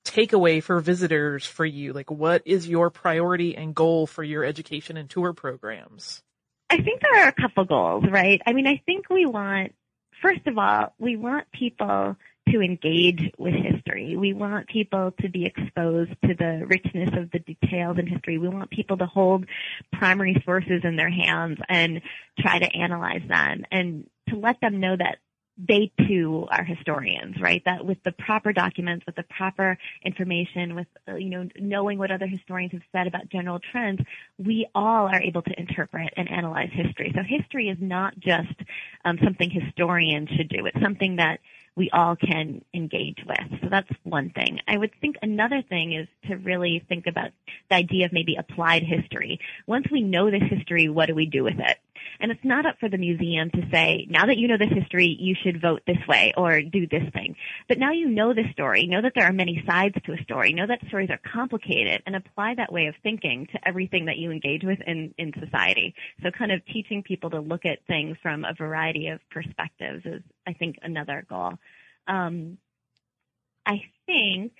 takeaway 0.05 0.63
for 0.63 0.79
visitors 0.79 1.45
for 1.45 1.65
you? 1.65 1.91
Like 1.91 2.09
what 2.09 2.43
is 2.45 2.67
your 2.67 2.89
priority 2.89 3.57
and 3.57 3.75
goal 3.75 4.07
for 4.07 4.23
your 4.23 4.45
education 4.45 4.95
and 4.95 5.09
tour 5.09 5.33
programs? 5.33 6.21
I 6.69 6.77
think 6.81 7.01
there 7.01 7.25
are 7.25 7.27
a 7.27 7.33
couple 7.33 7.65
goals, 7.65 8.05
right? 8.09 8.41
I 8.45 8.53
mean, 8.53 8.67
I 8.67 8.81
think 8.85 9.09
we 9.09 9.25
want, 9.25 9.73
first 10.21 10.47
of 10.47 10.57
all, 10.57 10.93
we 10.97 11.15
want 11.15 11.45
people 11.51 12.15
to 12.49 12.61
engage 12.61 13.31
with 13.37 13.53
history. 13.53 14.15
We 14.15 14.33
want 14.33 14.67
people 14.67 15.11
to 15.21 15.29
be 15.29 15.45
exposed 15.45 16.11
to 16.23 16.35
the 16.35 16.63
richness 16.67 17.09
of 17.17 17.31
the 17.31 17.39
details 17.39 17.97
in 17.97 18.07
history. 18.07 18.37
We 18.37 18.49
want 18.49 18.69
people 18.69 18.97
to 18.97 19.05
hold 19.05 19.45
primary 19.93 20.41
sources 20.45 20.81
in 20.83 20.95
their 20.95 21.09
hands 21.09 21.57
and 21.67 22.01
try 22.39 22.59
to 22.59 22.75
analyze 22.75 23.27
them 23.27 23.65
and 23.71 24.07
to 24.29 24.37
let 24.37 24.61
them 24.61 24.79
know 24.79 24.95
that 24.95 25.17
they 25.57 25.91
too 26.07 26.47
are 26.51 26.63
historians, 26.63 27.39
right? 27.39 27.61
That 27.65 27.85
with 27.85 28.03
the 28.03 28.11
proper 28.11 28.51
documents, 28.51 29.05
with 29.05 29.15
the 29.15 29.23
proper 29.23 29.77
information, 30.03 30.75
with, 30.75 30.87
uh, 31.07 31.15
you 31.15 31.29
know, 31.29 31.47
knowing 31.57 31.97
what 31.97 32.11
other 32.11 32.27
historians 32.27 32.73
have 32.73 32.81
said 32.91 33.07
about 33.07 33.29
general 33.29 33.59
trends, 33.71 34.01
we 34.37 34.67
all 34.75 35.07
are 35.07 35.21
able 35.21 35.41
to 35.43 35.59
interpret 35.59 36.13
and 36.17 36.29
analyze 36.29 36.69
history. 36.73 37.13
So 37.15 37.21
history 37.23 37.69
is 37.69 37.77
not 37.79 38.19
just 38.19 38.55
um, 39.05 39.17
something 39.23 39.49
historians 39.49 40.29
should 40.29 40.49
do. 40.49 40.65
It's 40.65 40.81
something 40.81 41.17
that 41.17 41.39
we 41.75 41.89
all 41.91 42.15
can 42.15 42.63
engage 42.73 43.19
with. 43.27 43.59
So 43.61 43.67
that's 43.69 43.89
one 44.03 44.29
thing. 44.29 44.59
I 44.67 44.77
would 44.77 44.91
think 45.01 45.17
another 45.21 45.61
thing 45.61 45.93
is 45.93 46.07
to 46.29 46.35
really 46.37 46.83
think 46.87 47.05
about 47.07 47.31
the 47.69 47.75
idea 47.75 48.05
of 48.05 48.13
maybe 48.13 48.35
applied 48.35 48.83
history. 48.83 49.39
Once 49.67 49.85
we 49.91 50.01
know 50.01 50.31
this 50.31 50.43
history, 50.49 50.89
what 50.89 51.07
do 51.07 51.15
we 51.15 51.25
do 51.25 51.43
with 51.43 51.59
it? 51.59 51.77
And 52.19 52.31
it's 52.31 52.43
not 52.43 52.65
up 52.65 52.77
for 52.79 52.89
the 52.89 52.97
museum 52.97 53.49
to 53.51 53.67
say, 53.71 54.07
now 54.09 54.25
that 54.25 54.37
you 54.37 54.47
know 54.47 54.57
this 54.57 54.71
history, 54.71 55.15
you 55.19 55.35
should 55.41 55.61
vote 55.61 55.81
this 55.85 55.97
way 56.07 56.33
or 56.37 56.61
do 56.61 56.87
this 56.87 57.03
thing. 57.13 57.35
But 57.67 57.77
now 57.77 57.91
you 57.91 58.07
know 58.07 58.33
the 58.33 58.51
story, 58.51 58.87
know 58.87 59.01
that 59.01 59.13
there 59.15 59.25
are 59.25 59.33
many 59.33 59.63
sides 59.67 59.95
to 60.05 60.13
a 60.13 60.23
story, 60.23 60.53
know 60.53 60.67
that 60.67 60.85
stories 60.87 61.09
are 61.09 61.19
complicated, 61.31 62.03
and 62.05 62.15
apply 62.15 62.55
that 62.55 62.71
way 62.71 62.87
of 62.87 62.95
thinking 63.03 63.47
to 63.51 63.67
everything 63.67 64.05
that 64.05 64.17
you 64.17 64.31
engage 64.31 64.63
with 64.63 64.79
in, 64.85 65.13
in 65.17 65.33
society. 65.39 65.93
So 66.23 66.31
kind 66.31 66.51
of 66.51 66.65
teaching 66.65 67.03
people 67.03 67.29
to 67.31 67.39
look 67.39 67.65
at 67.65 67.85
things 67.87 68.17
from 68.21 68.45
a 68.45 68.53
variety 68.53 69.07
of 69.07 69.19
perspectives 69.29 70.05
is, 70.05 70.21
I 70.47 70.53
think, 70.53 70.77
another 70.81 71.25
goal. 71.27 71.53
Um, 72.07 72.57
I 73.65 73.83
think, 74.05 74.53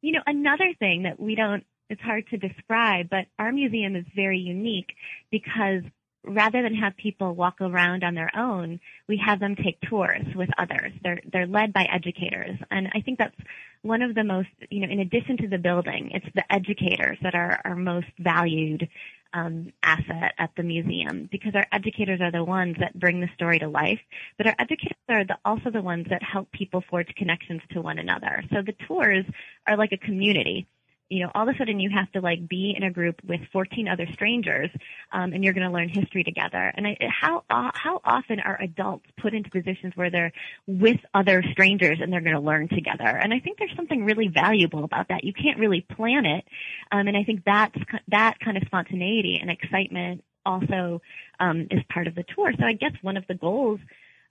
you 0.00 0.12
know, 0.12 0.22
another 0.26 0.72
thing 0.78 1.02
that 1.02 1.20
we 1.20 1.34
don't, 1.34 1.64
it's 1.90 2.00
hard 2.00 2.26
to 2.28 2.36
describe, 2.36 3.08
but 3.10 3.26
our 3.38 3.52
museum 3.52 3.96
is 3.96 4.04
very 4.14 4.38
unique 4.38 4.94
because 5.30 5.82
rather 6.24 6.62
than 6.62 6.74
have 6.74 6.96
people 6.96 7.34
walk 7.34 7.60
around 7.60 8.04
on 8.04 8.14
their 8.14 8.30
own, 8.36 8.80
we 9.08 9.16
have 9.24 9.40
them 9.40 9.56
take 9.56 9.80
tours 9.82 10.26
with 10.34 10.50
others. 10.58 10.92
They're 11.02 11.20
they're 11.32 11.46
led 11.46 11.72
by 11.72 11.84
educators, 11.84 12.58
and 12.70 12.88
I 12.94 13.00
think 13.00 13.18
that's 13.18 13.36
one 13.82 14.02
of 14.02 14.14
the 14.14 14.24
most 14.24 14.48
you 14.70 14.80
know. 14.80 14.92
In 14.92 15.00
addition 15.00 15.36
to 15.38 15.48
the 15.48 15.58
building, 15.58 16.10
it's 16.12 16.26
the 16.34 16.52
educators 16.52 17.18
that 17.22 17.34
are 17.34 17.60
our 17.64 17.76
most 17.76 18.08
valued 18.18 18.88
um, 19.32 19.72
asset 19.82 20.32
at 20.38 20.50
the 20.56 20.62
museum 20.62 21.28
because 21.30 21.54
our 21.54 21.66
educators 21.72 22.20
are 22.20 22.32
the 22.32 22.44
ones 22.44 22.76
that 22.80 22.98
bring 22.98 23.20
the 23.20 23.28
story 23.34 23.58
to 23.58 23.68
life, 23.68 24.00
but 24.36 24.46
our 24.46 24.54
educators 24.58 24.96
are 25.08 25.24
the, 25.24 25.36
also 25.44 25.70
the 25.70 25.82
ones 25.82 26.06
that 26.10 26.22
help 26.22 26.50
people 26.52 26.82
forge 26.88 27.14
connections 27.14 27.60
to 27.70 27.80
one 27.80 27.98
another. 27.98 28.42
So 28.52 28.62
the 28.62 28.74
tours 28.86 29.24
are 29.66 29.76
like 29.76 29.92
a 29.92 29.98
community 29.98 30.66
you 31.08 31.24
know, 31.24 31.30
all 31.34 31.48
of 31.48 31.54
a 31.54 31.58
sudden 31.58 31.80
you 31.80 31.90
have 31.90 32.10
to 32.12 32.20
like 32.20 32.46
be 32.48 32.74
in 32.76 32.82
a 32.82 32.90
group 32.90 33.20
with 33.26 33.40
14 33.52 33.88
other 33.88 34.06
strangers, 34.12 34.70
um, 35.12 35.32
and 35.32 35.42
you're 35.42 35.54
going 35.54 35.66
to 35.66 35.72
learn 35.72 35.88
history 35.88 36.22
together. 36.22 36.72
And 36.76 36.86
I, 36.86 36.96
how 37.08 37.44
uh, 37.48 37.70
how 37.74 38.00
often 38.04 38.40
are 38.40 38.60
adults 38.60 39.06
put 39.20 39.32
into 39.32 39.50
positions 39.50 39.94
where 39.96 40.10
they're 40.10 40.32
with 40.66 40.98
other 41.14 41.42
strangers 41.52 41.98
and 42.00 42.12
they're 42.12 42.20
going 42.20 42.34
to 42.34 42.40
learn 42.40 42.68
together? 42.68 43.06
And 43.06 43.32
I 43.32 43.40
think 43.40 43.58
there's 43.58 43.74
something 43.76 44.04
really 44.04 44.28
valuable 44.28 44.84
about 44.84 45.08
that. 45.08 45.24
You 45.24 45.32
can't 45.32 45.58
really 45.58 45.80
plan 45.80 46.26
it, 46.26 46.44
um, 46.92 47.08
and 47.08 47.16
I 47.16 47.24
think 47.24 47.42
that's 47.44 47.78
that 48.08 48.38
kind 48.44 48.56
of 48.56 48.64
spontaneity 48.66 49.38
and 49.40 49.50
excitement 49.50 50.24
also 50.44 51.00
um, 51.40 51.68
is 51.70 51.80
part 51.92 52.06
of 52.06 52.14
the 52.14 52.24
tour. 52.34 52.52
So 52.58 52.64
I 52.64 52.72
guess 52.72 52.92
one 53.02 53.16
of 53.16 53.26
the 53.28 53.34
goals 53.34 53.80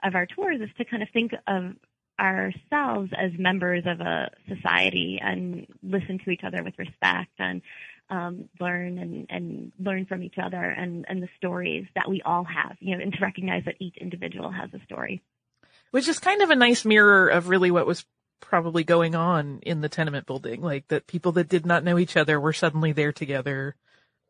of 0.04 0.16
our 0.16 0.26
tours 0.26 0.62
is 0.62 0.70
to 0.78 0.86
kind 0.86 1.02
of 1.02 1.10
think 1.12 1.32
of 1.48 1.74
ourselves 2.20 3.12
as 3.18 3.32
members 3.38 3.84
of 3.86 4.02
a 4.02 4.30
society 4.48 5.20
and 5.22 5.68
listen 5.84 6.20
to 6.26 6.32
each 6.32 6.44
other 6.44 6.64
with 6.64 6.78
respect 6.78 7.32
and 7.40 7.62
um, 8.10 8.50
learn 8.60 8.98
and, 8.98 9.28
and 9.30 9.72
learn 9.80 10.06
from 10.06 10.24
each 10.24 10.38
other 10.42 10.64
and, 10.64 11.06
and 11.10 11.22
the 11.22 11.30
stories 11.38 11.86
that 11.96 12.10
we 12.10 12.22
all 12.24 12.44
have, 12.44 12.78
you 12.80 12.96
know, 12.96 13.04
and 13.04 13.14
to 13.14 13.20
recognize 13.22 13.64
that 13.66 13.76
each 13.80 13.98
individual 13.98 14.52
has 14.52 14.70
a 14.74 14.84
story. 14.86 15.22
Which 15.92 16.08
is 16.08 16.20
kind 16.20 16.42
of 16.42 16.50
a 16.50 16.56
nice 16.56 16.86
mirror 16.86 17.28
of 17.28 17.50
really 17.50 17.72
what 17.72 17.88
was 17.88 18.06
probably 18.40 18.84
going 18.84 19.16
on 19.16 19.60
in 19.64 19.82
the 19.82 19.90
tenement 19.90 20.26
building. 20.26 20.62
Like 20.62 20.88
that 20.88 21.08
people 21.08 21.34
that 21.34 21.50
did 21.50 21.66
not 21.66 21.84
know 21.84 21.98
each 21.98 22.18
other 22.18 22.40
were 22.40 22.54
suddenly 22.54 22.92
there 22.92 23.12
together 23.12 23.76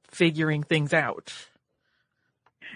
figuring 0.10 0.63
things 0.63 0.94
out. 0.94 1.34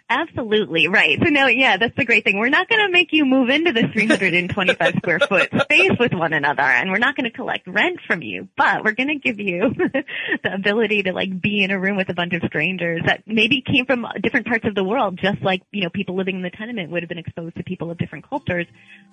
Absolutely 0.09 0.87
right. 0.89 1.17
So 1.23 1.29
no, 1.29 1.47
yeah, 1.47 1.77
that's 1.77 1.95
the 1.95 2.03
great 2.03 2.25
thing. 2.25 2.37
We're 2.37 2.49
not 2.49 2.67
going 2.67 2.85
to 2.85 2.91
make 2.91 3.13
you 3.13 3.23
move 3.25 3.49
into 3.49 3.71
the 3.71 3.87
325 3.87 4.95
square 4.97 5.19
foot 5.19 5.49
space 5.61 5.91
with 5.97 6.13
one 6.13 6.33
another, 6.33 6.63
and 6.63 6.91
we're 6.91 6.97
not 6.97 7.15
going 7.15 7.29
to 7.29 7.35
collect 7.35 7.65
rent 7.65 7.99
from 8.05 8.21
you. 8.21 8.49
But 8.57 8.83
we're 8.83 8.91
going 8.91 9.07
to 9.07 9.15
give 9.15 9.39
you 9.39 9.73
the 10.43 10.53
ability 10.53 11.03
to 11.03 11.13
like 11.13 11.41
be 11.41 11.63
in 11.63 11.71
a 11.71 11.79
room 11.79 11.95
with 11.95 12.09
a 12.09 12.13
bunch 12.13 12.33
of 12.33 12.41
strangers 12.47 13.01
that 13.05 13.23
maybe 13.25 13.61
came 13.61 13.85
from 13.85 14.05
different 14.21 14.47
parts 14.47 14.65
of 14.65 14.75
the 14.75 14.83
world, 14.83 15.17
just 15.21 15.41
like 15.41 15.61
you 15.71 15.83
know 15.83 15.89
people 15.89 16.15
living 16.15 16.35
in 16.35 16.41
the 16.41 16.49
tenement 16.49 16.91
would 16.91 17.03
have 17.03 17.09
been 17.09 17.17
exposed 17.17 17.55
to 17.55 17.63
people 17.63 17.89
of 17.89 17.97
different 17.97 18.27
cultures. 18.27 18.67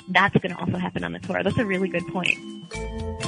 That's 0.09 0.37
going 0.37 0.53
to 0.53 0.59
also 0.59 0.79
happen 0.79 1.05
on 1.05 1.13
the 1.13 1.21
tour. 1.21 1.43
That's 1.45 1.59
a 1.59 1.67
really 1.67 1.89
good 1.89 2.07
point. 2.09 3.28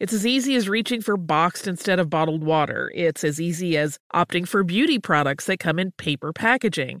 It's 0.00 0.12
as 0.12 0.24
easy 0.24 0.54
as 0.54 0.68
reaching 0.68 1.00
for 1.00 1.16
boxed 1.16 1.66
instead 1.66 1.98
of 1.98 2.08
bottled 2.08 2.44
water. 2.44 2.92
It's 2.94 3.24
as 3.24 3.40
easy 3.40 3.76
as 3.76 3.98
opting 4.14 4.46
for 4.46 4.62
beauty 4.62 5.00
products 5.00 5.46
that 5.46 5.58
come 5.58 5.80
in 5.80 5.90
paper 5.90 6.32
packaging. 6.32 7.00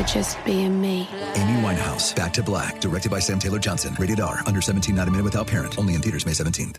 for 0.00 0.06
just 0.06 0.42
being 0.44 0.80
me. 0.80 1.08
Amy 1.34 1.60
Winehouse, 1.62 2.14
Back 2.14 2.32
to 2.34 2.42
Black, 2.42 2.80
directed 2.80 3.10
by 3.10 3.18
Sam 3.18 3.38
Taylor 3.38 3.58
Johnson. 3.58 3.94
Rated 3.98 4.20
R, 4.20 4.40
under 4.46 4.60
17, 4.60 4.94
not 4.94 5.08
a 5.08 5.10
minute 5.10 5.24
without 5.24 5.46
parent. 5.46 5.78
Only 5.78 5.94
in 5.94 6.00
theaters 6.00 6.26
May 6.26 6.32
17th. 6.32 6.76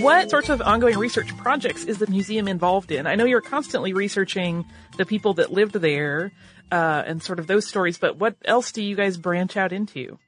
What 0.00 0.28
sorts 0.28 0.50
of 0.50 0.60
ongoing 0.60 0.98
research 0.98 1.34
projects 1.38 1.84
is 1.84 1.98
the 1.98 2.06
museum 2.08 2.46
involved 2.46 2.92
in? 2.92 3.06
I 3.06 3.14
know 3.14 3.24
you're 3.24 3.40
constantly 3.40 3.94
researching 3.94 4.66
the 4.98 5.06
people 5.06 5.32
that 5.34 5.50
lived 5.50 5.72
there 5.72 6.30
uh, 6.70 7.02
and 7.06 7.22
sort 7.22 7.38
of 7.38 7.46
those 7.46 7.66
stories, 7.66 7.96
but 7.96 8.18
what 8.18 8.36
else 8.44 8.70
do 8.70 8.82
you 8.82 8.96
guys 8.96 9.16
branch 9.16 9.56
out 9.56 9.72
into? 9.72 10.18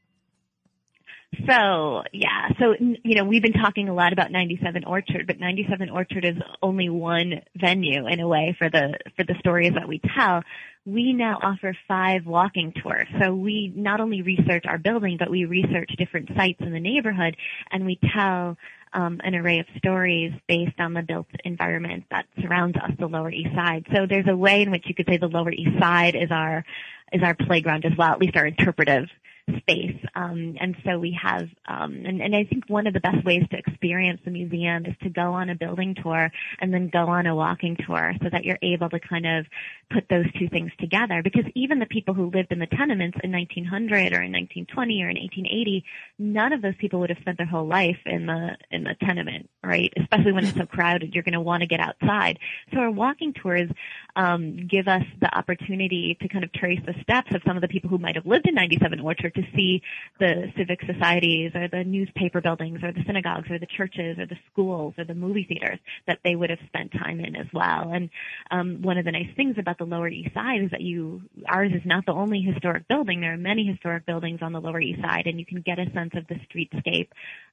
So 1.46 2.02
yeah, 2.12 2.48
so 2.58 2.74
you 2.78 3.16
know 3.16 3.24
we've 3.24 3.42
been 3.42 3.52
talking 3.52 3.88
a 3.88 3.94
lot 3.94 4.12
about 4.12 4.30
97 4.30 4.84
Orchard, 4.84 5.26
but 5.26 5.38
97 5.38 5.90
Orchard 5.90 6.24
is 6.24 6.36
only 6.62 6.88
one 6.88 7.42
venue 7.56 8.06
in 8.06 8.20
a 8.20 8.28
way 8.28 8.54
for 8.58 8.70
the 8.70 8.94
for 9.16 9.24
the 9.24 9.34
stories 9.40 9.72
that 9.74 9.88
we 9.88 10.00
tell. 10.16 10.42
We 10.84 11.12
now 11.12 11.38
offer 11.42 11.76
five 11.88 12.26
walking 12.26 12.72
tours. 12.80 13.08
So 13.20 13.34
we 13.34 13.72
not 13.74 14.00
only 14.00 14.22
research 14.22 14.64
our 14.66 14.78
building, 14.78 15.16
but 15.18 15.28
we 15.28 15.44
research 15.44 15.90
different 15.98 16.30
sites 16.36 16.60
in 16.60 16.72
the 16.72 16.80
neighborhood, 16.80 17.36
and 17.72 17.84
we 17.84 17.98
tell 18.14 18.56
um, 18.92 19.20
an 19.24 19.34
array 19.34 19.58
of 19.58 19.66
stories 19.76 20.32
based 20.48 20.78
on 20.78 20.94
the 20.94 21.02
built 21.02 21.26
environment 21.44 22.04
that 22.10 22.26
surrounds 22.40 22.76
us, 22.76 22.92
the 22.98 23.08
Lower 23.08 23.30
East 23.30 23.54
Side. 23.54 23.84
So 23.94 24.06
there's 24.08 24.28
a 24.28 24.36
way 24.36 24.62
in 24.62 24.70
which 24.70 24.84
you 24.86 24.94
could 24.94 25.06
say 25.08 25.16
the 25.18 25.26
Lower 25.26 25.50
East 25.50 25.78
Side 25.80 26.14
is 26.14 26.30
our 26.30 26.64
is 27.12 27.22
our 27.22 27.34
playground 27.34 27.84
as 27.84 27.92
well, 27.98 28.12
at 28.12 28.20
least 28.20 28.36
our 28.36 28.46
interpretive 28.46 29.08
space. 29.58 29.96
Um, 30.14 30.56
and 30.60 30.76
so 30.84 30.98
we 30.98 31.16
have, 31.22 31.48
um, 31.68 32.02
and, 32.04 32.20
and 32.20 32.34
I 32.34 32.44
think 32.44 32.64
one 32.68 32.86
of 32.86 32.94
the 32.94 33.00
best 33.00 33.24
ways 33.24 33.44
to 33.50 33.58
experience 33.58 34.20
the 34.24 34.30
museum 34.30 34.86
is 34.86 34.94
to 35.02 35.08
go 35.08 35.32
on 35.32 35.50
a 35.50 35.54
building 35.54 35.94
tour 36.02 36.30
and 36.60 36.74
then 36.74 36.88
go 36.88 37.06
on 37.06 37.26
a 37.26 37.34
walking 37.34 37.76
tour 37.86 38.12
so 38.22 38.28
that 38.30 38.44
you're 38.44 38.58
able 38.62 38.88
to 38.90 38.98
kind 38.98 39.26
of 39.26 39.46
put 39.90 40.08
those 40.08 40.26
two 40.38 40.48
things 40.48 40.72
together. 40.80 41.22
Because 41.22 41.44
even 41.54 41.78
the 41.78 41.86
people 41.86 42.14
who 42.14 42.30
lived 42.30 42.50
in 42.50 42.58
the 42.58 42.66
tenements 42.66 43.18
in 43.22 43.30
1900 43.30 44.12
or 44.12 44.22
in 44.22 44.32
1920 44.32 45.02
or 45.02 45.10
in 45.10 45.16
1880, 45.16 45.84
none 46.18 46.52
of 46.52 46.62
those 46.62 46.74
people 46.78 47.00
would 47.00 47.10
have 47.10 47.20
spent 47.20 47.38
their 47.38 47.46
whole 47.46 47.66
life 47.66 47.98
in 48.04 48.26
the, 48.26 48.56
in 48.70 48.84
the 48.84 48.96
tenement, 49.04 49.48
right? 49.62 49.92
Especially 49.96 50.32
when 50.32 50.44
it's 50.44 50.56
so 50.56 50.66
crowded, 50.66 51.14
you're 51.14 51.22
going 51.22 51.34
to 51.34 51.40
want 51.40 51.60
to 51.60 51.66
get 51.66 51.80
outside. 51.80 52.38
So 52.72 52.80
our 52.80 52.90
walking 52.90 53.32
tours, 53.32 53.70
um, 54.16 54.66
give 54.66 54.88
us 54.88 55.04
the 55.20 55.32
opportunity 55.36 56.16
to 56.20 56.28
kind 56.28 56.42
of 56.42 56.52
trace 56.52 56.80
the 56.86 56.94
steps 57.02 57.34
of 57.34 57.42
some 57.46 57.56
of 57.56 57.60
the 57.60 57.68
people 57.68 57.90
who 57.90 57.98
might 57.98 58.16
have 58.16 58.26
lived 58.26 58.48
in 58.48 58.54
97 58.54 59.00
Orchard 59.00 59.35
to 59.36 59.42
see 59.54 59.82
the 60.18 60.52
civic 60.56 60.80
societies 60.82 61.52
or 61.54 61.68
the 61.68 61.84
newspaper 61.84 62.40
buildings 62.40 62.80
or 62.82 62.92
the 62.92 63.02
synagogues 63.06 63.50
or 63.50 63.58
the 63.58 63.66
churches 63.66 64.18
or 64.18 64.26
the 64.26 64.38
schools 64.50 64.94
or 64.98 65.04
the 65.04 65.14
movie 65.14 65.44
theaters 65.44 65.78
that 66.06 66.18
they 66.24 66.34
would 66.34 66.50
have 66.50 66.58
spent 66.66 66.92
time 66.92 67.20
in 67.20 67.36
as 67.36 67.46
well. 67.52 67.90
And 67.92 68.10
um, 68.50 68.82
one 68.82 68.98
of 68.98 69.04
the 69.04 69.12
nice 69.12 69.30
things 69.36 69.56
about 69.58 69.78
the 69.78 69.84
Lower 69.84 70.08
East 70.08 70.34
Side 70.34 70.62
is 70.62 70.70
that 70.70 70.80
you 70.80 71.22
ours 71.48 71.72
is 71.74 71.82
not 71.84 72.06
the 72.06 72.12
only 72.12 72.40
historic 72.40 72.88
building. 72.88 73.20
There 73.20 73.34
are 73.34 73.38
many 73.38 73.64
historic 73.64 74.06
buildings 74.06 74.40
on 74.42 74.52
the 74.52 74.60
Lower 74.60 74.80
East 74.80 75.00
Side, 75.02 75.26
and 75.26 75.38
you 75.38 75.46
can 75.46 75.60
get 75.60 75.78
a 75.78 75.90
sense 75.92 76.12
of 76.14 76.26
the 76.26 76.36
streetscape. 76.46 77.08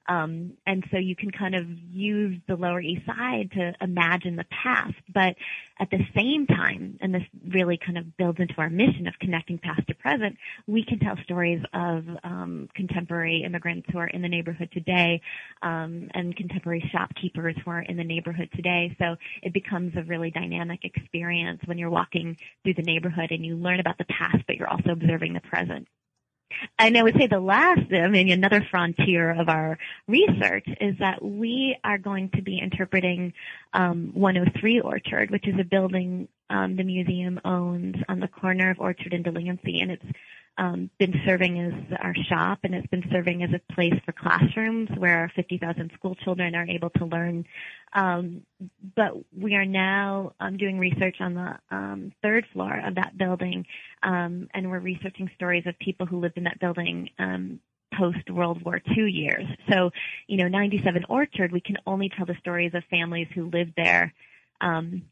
Um, 0.06 0.52
and 0.66 0.84
so 0.90 0.98
you 0.98 1.16
can 1.16 1.30
kind 1.30 1.54
of 1.54 1.66
use 1.90 2.38
the 2.46 2.56
Lower 2.56 2.80
East 2.80 3.06
Side 3.06 3.50
to 3.52 3.72
imagine 3.80 4.36
the 4.36 4.44
past, 4.62 4.94
but 5.12 5.34
at 5.80 5.90
the 5.90 5.98
same 6.14 6.46
time, 6.46 6.98
and 7.00 7.14
this 7.14 7.22
really 7.48 7.78
kind 7.84 7.98
of 7.98 8.16
builds 8.16 8.38
into 8.38 8.54
our 8.58 8.70
mission 8.70 9.06
of 9.06 9.14
connecting 9.20 9.58
past 9.58 9.86
to 9.88 9.94
present, 9.94 10.36
we 10.66 10.84
can 10.84 10.98
tell 10.98 11.16
stories 11.24 11.62
of 11.74 12.04
um, 12.22 12.68
contemporary 12.74 13.42
immigrants 13.44 13.86
who 13.92 13.98
are 13.98 14.06
in 14.06 14.22
the 14.22 14.28
neighborhood 14.28 14.68
today 14.72 15.20
um, 15.62 16.08
and 16.14 16.36
contemporary 16.36 16.88
shopkeepers 16.92 17.56
who 17.64 17.70
are 17.70 17.82
in 17.82 17.96
the 17.96 18.04
neighborhood 18.04 18.48
today. 18.54 18.94
So 18.98 19.16
it 19.42 19.52
becomes 19.52 19.94
a 19.96 20.02
really 20.04 20.30
dynamic 20.30 20.84
experience 20.84 21.60
when 21.66 21.78
you're 21.78 21.90
walking 21.90 22.36
through 22.62 22.74
the 22.74 22.82
neighborhood 22.82 23.30
and 23.30 23.44
you 23.44 23.56
learn 23.56 23.80
about 23.80 23.98
the 23.98 24.06
past, 24.06 24.38
but 24.46 24.56
you're 24.56 24.70
also 24.70 24.90
observing 24.90 25.34
the 25.34 25.40
present. 25.40 25.88
And 26.78 26.96
I 26.96 27.02
would 27.02 27.16
say 27.18 27.26
the 27.26 27.40
last, 27.40 27.92
I 27.92 28.08
mean, 28.08 28.30
another 28.30 28.66
frontier 28.70 29.30
of 29.30 29.48
our 29.48 29.78
research 30.06 30.66
is 30.80 30.96
that 30.98 31.22
we 31.22 31.76
are 31.82 31.98
going 31.98 32.30
to 32.36 32.42
be 32.42 32.58
interpreting 32.58 33.32
um, 33.72 34.10
103 34.14 34.80
Orchard, 34.80 35.30
which 35.30 35.48
is 35.48 35.54
a 35.58 35.64
building 35.64 36.28
um, 36.50 36.76
the 36.76 36.84
museum 36.84 37.40
owns 37.44 37.96
on 38.08 38.20
the 38.20 38.28
corner 38.28 38.70
of 38.70 38.78
Orchard 38.78 39.12
and 39.12 39.24
Delancey, 39.24 39.80
and 39.80 39.90
it's 39.90 40.04
um, 40.56 40.90
been 40.98 41.14
serving 41.26 41.58
as 41.60 41.98
our 42.00 42.14
shop 42.28 42.60
and 42.62 42.74
it's 42.74 42.86
been 42.86 43.04
serving 43.10 43.42
as 43.42 43.50
a 43.52 43.72
place 43.74 43.94
for 44.04 44.12
classrooms 44.12 44.88
where 44.96 45.18
our 45.18 45.32
50,000 45.34 45.90
school 45.94 46.14
children 46.14 46.54
are 46.54 46.66
able 46.66 46.90
to 46.90 47.04
learn. 47.06 47.44
Um, 47.92 48.42
but 48.96 49.12
we 49.36 49.54
are 49.54 49.64
now 49.64 50.32
um, 50.40 50.56
doing 50.56 50.78
research 50.78 51.16
on 51.20 51.34
the 51.34 51.58
um, 51.70 52.12
third 52.22 52.46
floor 52.52 52.80
of 52.84 52.94
that 52.96 53.16
building, 53.16 53.66
um, 54.02 54.48
and 54.52 54.70
we're 54.70 54.80
researching 54.80 55.30
stories 55.36 55.64
of 55.66 55.78
people 55.78 56.06
who 56.06 56.20
lived 56.20 56.36
in 56.36 56.44
that 56.44 56.60
building 56.60 57.10
um, 57.18 57.60
post 57.96 58.28
World 58.30 58.64
War 58.64 58.80
II 58.96 59.10
years. 59.10 59.46
So, 59.70 59.90
you 60.26 60.36
know, 60.36 60.48
97 60.48 61.04
Orchard, 61.08 61.52
we 61.52 61.60
can 61.60 61.76
only 61.86 62.10
tell 62.16 62.26
the 62.26 62.36
stories 62.40 62.74
of 62.74 62.82
families 62.90 63.28
who 63.34 63.50
lived 63.50 63.74
there 63.76 64.12
um, 64.60 65.02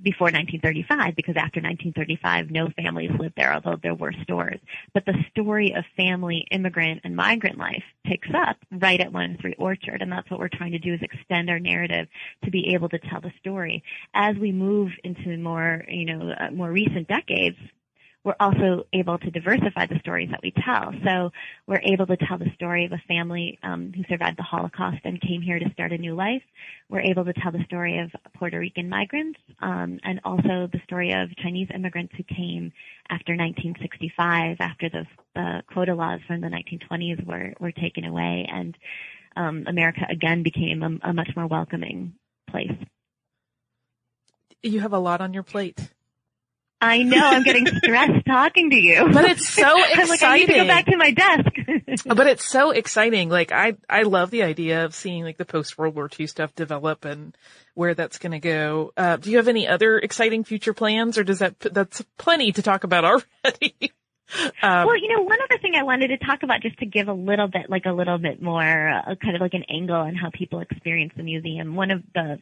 before 0.00 0.26
1935 0.26 1.14
because 1.16 1.36
after 1.36 1.60
1935 1.60 2.50
no 2.50 2.68
families 2.76 3.10
lived 3.18 3.34
there 3.36 3.52
although 3.52 3.78
there 3.82 3.94
were 3.94 4.12
stores. 4.22 4.58
But 4.94 5.04
the 5.04 5.14
story 5.30 5.74
of 5.76 5.84
family 5.96 6.46
immigrant 6.50 7.02
and 7.04 7.14
migrant 7.14 7.58
life 7.58 7.84
picks 8.04 8.28
up 8.34 8.56
right 8.70 9.00
at 9.00 9.12
103 9.12 9.54
orchard 9.58 10.02
and 10.02 10.10
that's 10.10 10.30
what 10.30 10.40
we're 10.40 10.48
trying 10.48 10.72
to 10.72 10.78
do 10.78 10.94
is 10.94 11.00
extend 11.02 11.50
our 11.50 11.58
narrative 11.58 12.08
to 12.44 12.50
be 12.50 12.74
able 12.74 12.88
to 12.88 12.98
tell 12.98 13.20
the 13.20 13.32
story. 13.38 13.82
As 14.14 14.36
we 14.36 14.52
move 14.52 14.90
into 15.04 15.36
more 15.38 15.84
you 15.88 16.06
know 16.06 16.32
uh, 16.32 16.50
more 16.50 16.70
recent 16.70 17.08
decades 17.08 17.56
we're 18.24 18.36
also 18.38 18.86
able 18.92 19.18
to 19.18 19.30
diversify 19.30 19.86
the 19.86 19.98
stories 19.98 20.28
that 20.30 20.40
we 20.42 20.52
tell. 20.64 20.92
So 21.04 21.30
we're 21.66 21.82
able 21.82 22.06
to 22.06 22.16
tell 22.16 22.38
the 22.38 22.50
story 22.54 22.84
of 22.84 22.92
a 22.92 23.02
family 23.08 23.58
um, 23.62 23.92
who 23.94 24.04
survived 24.08 24.38
the 24.38 24.44
Holocaust 24.44 24.98
and 25.04 25.20
came 25.20 25.42
here 25.42 25.58
to 25.58 25.70
start 25.72 25.92
a 25.92 25.98
new 25.98 26.14
life. 26.14 26.42
We're 26.88 27.00
able 27.00 27.24
to 27.24 27.32
tell 27.32 27.50
the 27.50 27.64
story 27.64 27.98
of 27.98 28.10
Puerto 28.34 28.58
Rican 28.58 28.88
migrants 28.88 29.40
um, 29.60 29.98
and 30.04 30.20
also 30.24 30.68
the 30.72 30.80
story 30.84 31.12
of 31.12 31.34
Chinese 31.36 31.68
immigrants 31.74 32.14
who 32.16 32.22
came 32.22 32.72
after 33.10 33.32
1965, 33.32 34.56
after 34.60 34.88
the, 34.88 35.04
the 35.34 35.62
quota 35.72 35.94
laws 35.94 36.20
from 36.26 36.40
the 36.40 36.48
1920s 36.48 37.26
were, 37.26 37.54
were 37.58 37.72
taken 37.72 38.04
away, 38.04 38.46
and 38.52 38.76
um, 39.34 39.64
America 39.66 40.06
again 40.08 40.42
became 40.42 40.82
a, 40.82 41.10
a 41.10 41.12
much 41.12 41.30
more 41.34 41.46
welcoming 41.46 42.14
place. 42.48 42.70
You 44.62 44.80
have 44.80 44.92
a 44.92 44.98
lot 44.98 45.20
on 45.20 45.34
your 45.34 45.42
plate. 45.42 45.90
I 46.82 47.04
know. 47.04 47.24
I'm 47.24 47.44
getting 47.44 47.64
stressed 47.84 48.26
talking 48.26 48.70
to 48.70 48.76
you. 48.76 49.08
But 49.12 49.24
it's 49.26 49.48
so 49.48 49.78
exciting. 49.78 50.00
I'm 50.00 50.08
like, 50.08 50.22
I 50.24 50.36
need 50.38 50.46
to 50.46 50.54
go 50.54 50.66
back 50.66 50.86
to 50.86 50.96
my 50.96 51.10
desk. 51.12 52.04
but 52.06 52.26
it's 52.26 52.44
so 52.44 52.72
exciting. 52.72 53.28
Like 53.28 53.52
I, 53.52 53.76
I 53.88 54.02
love 54.02 54.32
the 54.32 54.42
idea 54.42 54.84
of 54.84 54.92
seeing 54.92 55.22
like 55.22 55.36
the 55.36 55.44
post 55.44 55.78
World 55.78 55.94
War 55.94 56.10
II 56.18 56.26
stuff 56.26 56.52
develop 56.56 57.04
and 57.04 57.36
where 57.74 57.94
that's 57.94 58.18
going 58.18 58.32
to 58.32 58.40
go. 58.40 58.92
Uh, 58.96 59.16
do 59.16 59.30
you 59.30 59.36
have 59.36 59.46
any 59.46 59.68
other 59.68 59.96
exciting 59.96 60.42
future 60.42 60.74
plans 60.74 61.18
or 61.18 61.22
does 61.22 61.38
that, 61.38 61.60
that's 61.60 62.02
plenty 62.18 62.50
to 62.50 62.62
talk 62.62 62.82
about 62.82 63.04
already? 63.04 63.92
Um, 64.60 64.86
well, 64.86 64.96
you 64.96 65.14
know, 65.14 65.22
one 65.22 65.38
other 65.40 65.60
thing 65.60 65.74
I 65.76 65.84
wanted 65.84 66.08
to 66.08 66.18
talk 66.18 66.42
about 66.42 66.62
just 66.62 66.78
to 66.78 66.86
give 66.86 67.06
a 67.06 67.12
little 67.12 67.46
bit, 67.46 67.70
like 67.70 67.86
a 67.86 67.92
little 67.92 68.18
bit 68.18 68.42
more, 68.42 68.88
uh, 68.88 69.14
kind 69.22 69.36
of 69.36 69.40
like 69.40 69.54
an 69.54 69.64
angle 69.68 69.94
on 69.94 70.16
how 70.16 70.30
people 70.30 70.60
experience 70.60 71.12
the 71.16 71.22
museum. 71.22 71.76
One 71.76 71.92
of 71.92 72.02
the, 72.12 72.40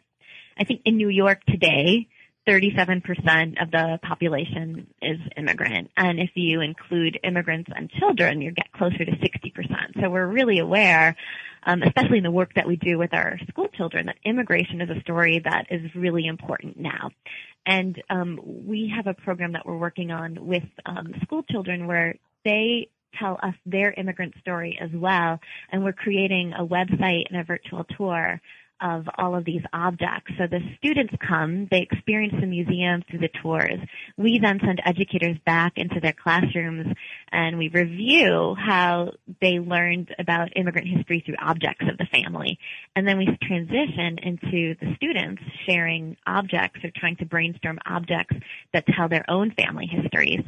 I 0.56 0.64
think 0.64 0.82
in 0.86 0.96
New 0.96 1.10
York 1.10 1.44
today, 1.44 2.08
37% 2.48 3.62
of 3.62 3.70
the 3.70 3.98
population 4.02 4.86
is 5.02 5.18
immigrant. 5.36 5.90
And 5.96 6.18
if 6.18 6.30
you 6.34 6.60
include 6.60 7.18
immigrants 7.22 7.70
and 7.74 7.90
children, 7.90 8.40
you 8.40 8.50
get 8.50 8.72
closer 8.72 9.04
to 9.04 9.12
60%. 9.12 10.00
So 10.00 10.08
we're 10.08 10.26
really 10.26 10.58
aware, 10.58 11.16
um, 11.64 11.82
especially 11.82 12.18
in 12.18 12.24
the 12.24 12.30
work 12.30 12.54
that 12.54 12.66
we 12.66 12.76
do 12.76 12.98
with 12.98 13.12
our 13.12 13.38
school 13.48 13.68
children, 13.68 14.06
that 14.06 14.16
immigration 14.24 14.80
is 14.80 14.88
a 14.90 15.00
story 15.00 15.40
that 15.44 15.66
is 15.70 15.94
really 15.94 16.26
important 16.26 16.78
now. 16.78 17.10
And 17.66 18.02
um, 18.08 18.40
we 18.44 18.92
have 18.96 19.06
a 19.06 19.14
program 19.14 19.52
that 19.52 19.66
we're 19.66 19.76
working 19.76 20.10
on 20.10 20.46
with 20.46 20.64
um, 20.86 21.14
school 21.22 21.42
children 21.42 21.86
where 21.86 22.16
they 22.44 22.88
tell 23.18 23.38
us 23.42 23.54
their 23.66 23.92
immigrant 23.92 24.34
story 24.40 24.78
as 24.80 24.90
well. 24.94 25.38
And 25.70 25.84
we're 25.84 25.92
creating 25.92 26.52
a 26.56 26.64
website 26.64 27.24
and 27.30 27.40
a 27.40 27.44
virtual 27.44 27.84
tour 27.96 28.40
of 28.80 29.06
all 29.18 29.34
of 29.34 29.44
these 29.44 29.62
objects. 29.72 30.32
So 30.38 30.46
the 30.46 30.60
students 30.78 31.14
come, 31.26 31.68
they 31.70 31.80
experience 31.80 32.34
the 32.40 32.46
museum 32.46 33.02
through 33.08 33.20
the 33.20 33.30
tours. 33.42 33.78
We 34.16 34.38
then 34.38 34.60
send 34.64 34.80
educators 34.84 35.36
back 35.44 35.74
into 35.76 36.00
their 36.00 36.12
classrooms 36.12 36.94
and 37.32 37.58
we 37.58 37.68
review 37.68 38.54
how 38.58 39.12
they 39.40 39.58
learned 39.58 40.14
about 40.18 40.56
immigrant 40.56 40.88
history 40.88 41.22
through 41.24 41.36
objects 41.40 41.86
of 41.90 41.98
the 41.98 42.06
family. 42.06 42.58
And 42.96 43.06
then 43.06 43.18
we 43.18 43.26
transition 43.42 44.18
into 44.22 44.74
the 44.80 44.94
students 44.96 45.42
sharing 45.66 46.16
objects 46.26 46.80
or 46.84 46.90
trying 46.96 47.16
to 47.16 47.26
brainstorm 47.26 47.78
objects 47.86 48.36
that 48.72 48.84
tell 48.96 49.08
their 49.08 49.24
own 49.28 49.52
family 49.52 49.86
histories. 49.86 50.40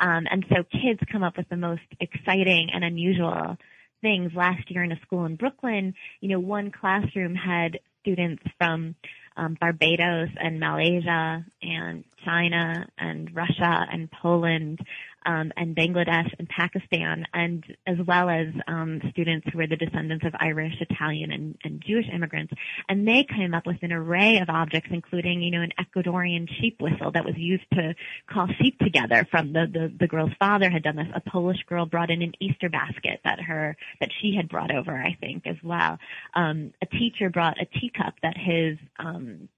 Um, 0.00 0.26
and 0.30 0.44
so 0.48 0.62
kids 0.62 1.00
come 1.10 1.22
up 1.22 1.36
with 1.36 1.48
the 1.48 1.56
most 1.56 1.82
exciting 2.00 2.70
and 2.72 2.84
unusual 2.84 3.56
things 4.00 4.32
last 4.34 4.70
year 4.70 4.82
in 4.82 4.92
a 4.92 5.00
school 5.00 5.24
in 5.24 5.36
Brooklyn. 5.36 5.94
You 6.20 6.28
know, 6.28 6.40
one 6.40 6.70
classroom 6.70 7.34
had 7.34 7.78
students 8.02 8.42
from 8.58 8.94
um, 9.36 9.56
Barbados 9.60 10.30
and 10.40 10.58
Malaysia 10.58 11.44
and 11.62 12.04
China 12.24 12.86
and 12.98 13.34
Russia 13.34 13.86
and 13.90 14.10
Poland 14.10 14.80
um, 15.26 15.52
and 15.56 15.76
Bangladesh 15.76 16.32
and 16.38 16.48
Pakistan, 16.48 17.26
and 17.34 17.64
as 17.86 17.96
well 18.06 18.28
as 18.28 18.48
um, 18.66 19.00
students 19.10 19.46
who 19.50 19.58
were 19.58 19.66
the 19.66 19.76
descendants 19.76 20.24
of 20.24 20.34
Irish, 20.38 20.74
Italian, 20.80 21.32
and, 21.32 21.58
and 21.64 21.82
Jewish 21.86 22.06
immigrants. 22.12 22.52
And 22.88 23.06
they 23.06 23.24
came 23.24 23.54
up 23.54 23.66
with 23.66 23.82
an 23.82 23.92
array 23.92 24.38
of 24.38 24.48
objects, 24.48 24.90
including, 24.92 25.42
you 25.42 25.50
know, 25.50 25.62
an 25.62 25.72
Ecuadorian 25.78 26.48
sheep 26.60 26.80
whistle 26.80 27.10
that 27.12 27.24
was 27.24 27.36
used 27.36 27.66
to 27.74 27.94
call 28.28 28.48
sheep 28.60 28.78
together. 28.78 29.26
From 29.30 29.52
the 29.52 29.66
the, 29.70 29.92
the 29.98 30.06
girl's 30.06 30.32
father 30.38 30.70
had 30.70 30.82
done 30.82 30.96
this. 30.96 31.08
A 31.14 31.20
Polish 31.20 31.62
girl 31.68 31.86
brought 31.86 32.10
in 32.10 32.22
an 32.22 32.32
Easter 32.40 32.68
basket 32.68 33.20
that 33.24 33.40
her 33.40 33.76
that 34.00 34.10
she 34.20 34.34
had 34.34 34.48
brought 34.48 34.74
over, 34.74 34.92
I 34.92 35.16
think, 35.20 35.46
as 35.46 35.56
well. 35.62 35.98
Um, 36.34 36.72
a 36.82 36.86
teacher 36.86 37.30
brought 37.30 37.60
a 37.60 37.66
teacup 37.66 38.14
that 38.22 38.36
his 38.36 38.78
um, 38.98 39.48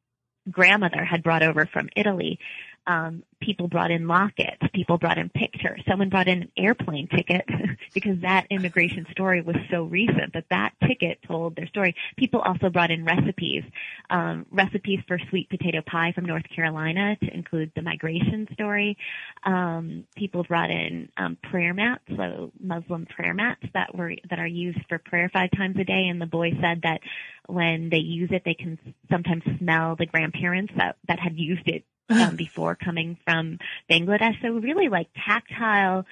grandmother 0.50 1.04
had 1.04 1.22
brought 1.22 1.42
over 1.42 1.66
from 1.66 1.88
Italy 1.96 2.38
um, 2.86 3.22
people 3.40 3.68
brought 3.68 3.90
in 3.90 4.06
lockets, 4.06 4.62
people 4.74 4.98
brought 4.98 5.18
in 5.18 5.28
pictures, 5.30 5.80
someone 5.88 6.08
brought 6.08 6.28
in 6.28 6.42
an 6.42 6.52
airplane 6.56 7.08
ticket 7.08 7.44
because 7.94 8.20
that 8.22 8.46
immigration 8.50 9.06
story 9.10 9.40
was 9.42 9.56
so 9.70 9.84
recent 9.84 10.32
that 10.34 10.44
that 10.50 10.72
ticket 10.86 11.18
told 11.26 11.56
their 11.56 11.66
story. 11.68 11.94
People 12.16 12.40
also 12.40 12.68
brought 12.68 12.90
in 12.90 13.04
recipes, 13.04 13.62
um, 14.10 14.46
recipes 14.50 15.00
for 15.06 15.18
sweet 15.28 15.48
potato 15.48 15.82
pie 15.86 16.12
from 16.14 16.24
North 16.24 16.44
Carolina 16.54 17.16
to 17.22 17.34
include 17.34 17.72
the 17.74 17.82
migration 17.82 18.46
story. 18.52 18.96
Um, 19.44 20.04
people 20.16 20.44
brought 20.44 20.70
in 20.70 21.08
um, 21.16 21.36
prayer 21.50 21.74
mats, 21.74 22.04
so 22.16 22.52
Muslim 22.60 23.06
prayer 23.06 23.34
mats 23.34 23.62
that 23.74 23.94
were 23.94 24.12
that 24.28 24.38
are 24.38 24.46
used 24.46 24.80
for 24.88 24.98
prayer 24.98 25.30
five 25.32 25.50
times 25.56 25.76
a 25.78 25.84
day. 25.84 26.08
And 26.08 26.20
the 26.20 26.26
boy 26.26 26.50
said 26.60 26.82
that 26.82 27.00
when 27.46 27.88
they 27.90 27.98
use 27.98 28.30
it, 28.32 28.42
they 28.44 28.54
can 28.54 28.78
sometimes 29.10 29.42
smell 29.58 29.96
the 29.96 30.06
grandparents 30.06 30.72
that 30.76 30.96
that 31.08 31.18
had 31.18 31.38
used 31.38 31.66
it 31.66 31.84
um, 32.10 32.36
before 32.36 32.74
coming 32.74 33.18
from 33.24 33.58
Bangladesh. 33.90 34.40
So 34.42 34.50
really 34.50 34.88
like 34.88 35.08
tactile 35.26 36.04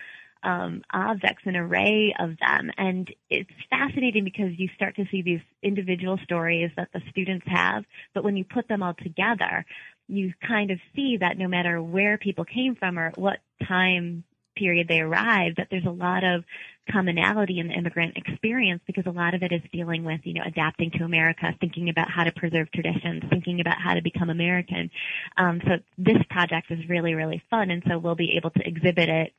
um, 0.43 0.83
objects, 0.93 1.43
an 1.47 1.57
array 1.57 2.15
of 2.19 2.37
them. 2.39 2.71
And 2.79 3.13
it's 3.29 3.51
fascinating 3.71 4.25
because 4.25 4.53
you 4.57 4.69
start 4.75 4.97
to 4.97 5.05
see 5.11 5.23
these 5.23 5.41
individual 5.63 6.19
stories 6.25 6.71
that 6.77 6.89
the 6.93 7.03
students 7.11 7.47
have, 7.49 7.85
but 8.15 8.25
when 8.25 8.37
you 8.37 8.45
put 8.45 8.69
them 8.69 8.83
all 8.83 8.95
together, 8.95 9.65
you 10.07 10.33
kind 10.47 10.71
of 10.71 10.79
see 10.95 11.19
that 11.19 11.37
no 11.37 11.49
matter 11.49 11.83
where 11.83 12.17
people 12.19 12.45
came 12.45 12.77
from 12.77 12.99
or 12.99 13.13
what 13.17 13.39
time 13.67 14.25
period 14.59 14.89
they 14.89 15.01
arrive 15.01 15.55
that 15.57 15.69
there's 15.71 15.87
a 15.87 15.91
lot 15.91 16.25
of 16.25 16.45
commonality 16.91 17.59
in 17.59 17.69
the 17.69 17.75
immigrant 17.75 18.17
experience 18.17 18.81
because 18.87 19.05
a 19.07 19.11
lot 19.11 19.35
of 19.35 19.43
it 19.43 19.53
is 19.53 19.61
dealing 19.73 20.05
with, 20.05 20.21
you 20.25 20.35
know, 20.35 20.43
adapting 20.47 20.91
to 20.93 21.05
America, 21.05 21.55
thinking 21.61 21.89
about 21.89 22.11
how 22.11 22.25
to 22.25 22.33
preserve 22.33 22.71
traditions, 22.73 23.23
thinking 23.31 23.61
about 23.61 23.77
how 23.79 23.95
to 23.95 24.03
become 24.03 24.31
American. 24.31 24.91
Um, 25.37 25.61
so 25.65 25.77
this 25.97 26.19
project 26.31 26.71
is 26.71 26.89
really, 26.89 27.15
really 27.15 27.43
fun, 27.51 27.71
and 27.71 27.83
so 27.87 27.99
we'll 27.99 28.15
be 28.15 28.37
able 28.37 28.51
to 28.51 28.67
exhibit 28.67 29.09
it 29.09 29.33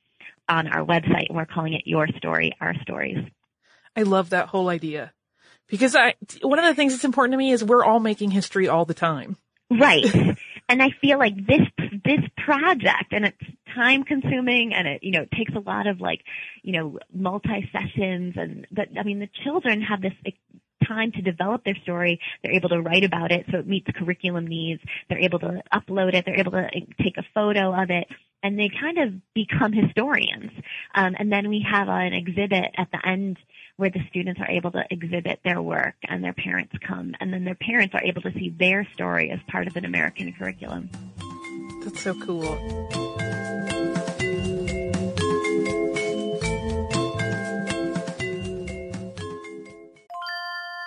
on 0.48 0.68
our 0.68 0.86
website, 0.86 1.28
and 1.30 1.38
we're 1.38 1.46
calling 1.46 1.74
it 1.74 1.84
Your 1.86 2.08
Story, 2.18 2.56
Our 2.62 2.74
Stories. 2.82 3.18
I 3.96 4.04
love 4.04 4.30
that 4.30 4.48
whole 4.48 4.70
idea 4.70 5.14
because 5.68 5.96
I 5.96 6.16
one 6.42 6.60
of 6.60 6.66
the 6.66 6.76
things 6.76 6.94
that's 6.94 7.06
important 7.06 7.34
to 7.34 7.38
me 7.38 7.52
is 7.52 7.64
we're 7.64 7.84
all 7.84 8.00
making 8.00 8.32
history 8.32 8.68
all 8.68 8.86
the 8.86 8.94
time. 8.94 9.38
Right. 9.72 10.06
and 10.70 10.82
I 10.82 10.90
feel 11.02 11.20
like 11.20 11.36
this 11.36 11.62
this 12.04 12.22
project 12.38 13.12
and 13.12 13.26
it's 13.26 13.38
time 13.76 14.04
consuming 14.04 14.74
and 14.74 14.88
it 14.88 15.04
you 15.04 15.12
know 15.12 15.22
it 15.22 15.32
takes 15.32 15.54
a 15.56 15.60
lot 15.60 15.88
of 15.88 16.02
like 16.02 16.22
you 16.64 16.74
know 16.74 17.00
multi 17.14 17.70
sessions 17.72 18.36
and 18.38 18.68
but 18.72 18.88
I 18.98 19.04
mean 19.04 19.20
the 19.20 19.30
children 19.44 19.82
have 19.82 20.02
this 20.02 20.14
time 20.88 21.12
to 21.12 21.22
develop 21.22 21.64
their 21.64 21.76
story. 21.84 22.20
They're 22.42 22.54
able 22.54 22.70
to 22.70 22.82
write 22.82 23.04
about 23.04 23.32
it 23.32 23.46
so 23.52 23.60
it 23.60 23.68
meets 23.68 23.88
curriculum 23.96 24.48
needs. 24.48 24.82
They're 25.08 25.20
able 25.20 25.40
to 25.40 25.62
upload 25.74 26.14
it. 26.14 26.26
They're 26.26 26.40
able 26.40 26.54
to 26.54 26.70
take 27.02 27.18
a 27.18 27.24
photo 27.34 27.74
of 27.74 27.90
it 27.90 28.08
and 28.42 28.58
they 28.58 28.70
kind 28.70 28.98
of 28.98 29.14
become 29.34 29.74
historians. 29.74 30.52
Um, 30.96 31.16
and 31.20 31.32
then 31.32 31.50
we 31.50 31.66
have 31.70 31.90
an 31.90 32.14
exhibit 32.14 32.72
at 32.78 32.90
the 32.92 33.06
end 33.06 33.38
where 33.78 33.90
the 33.90 34.02
students 34.10 34.40
are 34.42 34.50
able 34.50 34.72
to 34.72 34.84
exhibit 34.90 35.40
their 35.44 35.62
work 35.62 35.96
and 36.08 36.24
their 36.24 36.34
parents 36.34 36.74
come 36.86 37.14
and 37.20 37.34
then 37.34 37.46
their 37.46 37.56
parents 37.56 37.94
are 37.94 38.04
able 38.04 38.22
to 38.22 38.32
see 38.34 38.50
their 38.58 38.88
story 38.94 39.32
as 39.32 39.40
part 39.48 39.68
of 39.68 39.76
an 39.76 39.86
American 39.86 40.34
curriculum. 40.34 40.90
That's 41.84 42.02
so 42.02 42.14
cool. 42.16 43.09
Bye. 43.50 43.79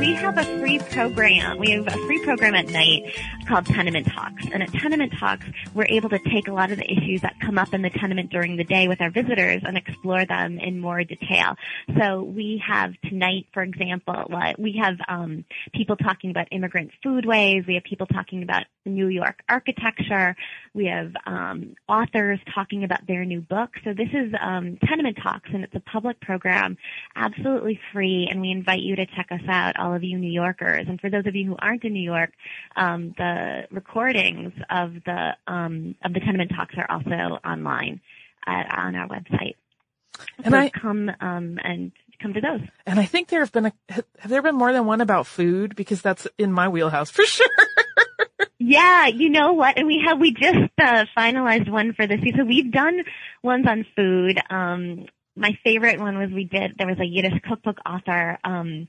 We 0.00 0.14
have 0.14 0.38
a 0.38 0.44
free 0.58 0.78
program. 0.78 1.58
We 1.58 1.72
have 1.72 1.86
a 1.86 2.06
free 2.06 2.24
program 2.24 2.54
at 2.54 2.68
night 2.68 3.14
called 3.46 3.66
Tenement 3.66 4.06
Talks. 4.06 4.46
And 4.50 4.62
at 4.62 4.72
Tenement 4.72 5.12
Talks, 5.18 5.44
we're 5.74 5.84
able 5.90 6.08
to 6.08 6.18
take 6.18 6.48
a 6.48 6.52
lot 6.52 6.70
of 6.70 6.78
the 6.78 6.90
issues 6.90 7.20
that 7.20 7.34
come 7.44 7.58
up 7.58 7.74
in 7.74 7.82
the 7.82 7.90
tenement 7.90 8.30
during 8.30 8.56
the 8.56 8.64
day 8.64 8.88
with 8.88 9.02
our 9.02 9.10
visitors 9.10 9.60
and 9.62 9.76
explore 9.76 10.24
them 10.24 10.58
in 10.58 10.80
more 10.80 11.04
detail. 11.04 11.54
So 11.98 12.22
we 12.22 12.62
have 12.66 12.94
tonight, 13.10 13.48
for 13.52 13.62
example, 13.62 14.32
we 14.58 14.80
have 14.82 14.96
um, 15.06 15.44
people 15.74 15.96
talking 15.96 16.30
about 16.30 16.48
immigrant 16.50 16.92
foodways. 17.04 17.66
We 17.66 17.74
have 17.74 17.84
people 17.84 18.06
talking 18.06 18.42
about 18.42 18.64
New 18.86 19.08
York 19.08 19.42
architecture. 19.50 20.34
We 20.72 20.86
have 20.86 21.12
um, 21.26 21.74
authors 21.88 22.40
talking 22.54 22.84
about 22.84 23.06
their 23.06 23.26
new 23.26 23.42
book. 23.42 23.70
So 23.84 23.92
this 23.92 24.08
is 24.14 24.32
um, 24.40 24.78
Tenement 24.88 25.18
Talks, 25.22 25.50
and 25.52 25.62
it's 25.62 25.74
a 25.74 25.80
public 25.80 26.20
program, 26.20 26.78
absolutely 27.14 27.78
free. 27.92 28.28
And 28.30 28.40
we 28.40 28.50
invite 28.50 28.80
you 28.80 28.96
to 28.96 29.04
check 29.04 29.26
us 29.30 29.42
out, 29.46 29.78
all 29.78 29.89
of 29.94 30.02
you 30.04 30.18
New 30.18 30.30
Yorkers. 30.30 30.86
And 30.88 31.00
for 31.00 31.10
those 31.10 31.26
of 31.26 31.34
you 31.34 31.46
who 31.46 31.56
aren't 31.58 31.84
in 31.84 31.92
New 31.92 32.02
York, 32.02 32.32
um, 32.76 33.14
the 33.16 33.66
recordings 33.70 34.52
of 34.70 34.94
the 35.04 35.36
um, 35.46 35.94
of 36.04 36.12
the 36.12 36.20
Tenement 36.20 36.52
Talks 36.54 36.74
are 36.76 36.90
also 36.90 37.38
online 37.44 38.00
at, 38.46 38.78
on 38.78 38.94
our 38.96 39.08
website. 39.08 39.54
And 40.44 40.52
so 40.52 40.58
I- 40.58 40.70
come 40.70 41.10
um, 41.20 41.58
and 41.62 41.92
come 42.22 42.34
to 42.34 42.40
those. 42.40 42.60
And 42.86 43.00
I 43.00 43.04
think 43.06 43.28
there 43.28 43.40
have 43.40 43.52
been 43.52 43.66
a, 43.66 43.72
have 43.88 44.04
there 44.26 44.42
been 44.42 44.56
more 44.56 44.72
than 44.72 44.84
one 44.84 45.00
about 45.00 45.26
food? 45.26 45.74
Because 45.74 46.02
that's 46.02 46.26
in 46.38 46.52
my 46.52 46.68
wheelhouse 46.68 47.10
for 47.12 47.24
sure. 47.24 47.46
Yeah, 48.62 49.06
you 49.06 49.30
know 49.30 49.54
what? 49.54 49.78
And 49.78 49.86
we 49.86 50.02
have 50.06 50.20
we 50.20 50.32
just 50.32 50.70
uh, 50.78 51.06
finalized 51.16 51.70
one 51.70 51.94
for 51.94 52.06
this 52.06 52.20
season. 52.20 52.46
We've 52.46 52.70
done 52.70 53.04
ones 53.42 53.66
on 53.66 53.86
food. 53.96 54.38
Um, 54.50 55.06
my 55.34 55.58
favorite 55.64 55.98
one 55.98 56.18
was 56.18 56.30
we 56.30 56.44
did. 56.44 56.74
There 56.76 56.86
was 56.86 56.98
a 57.00 57.06
Yiddish 57.06 57.40
cookbook 57.48 57.78
author, 57.86 58.38
um, 58.44 58.86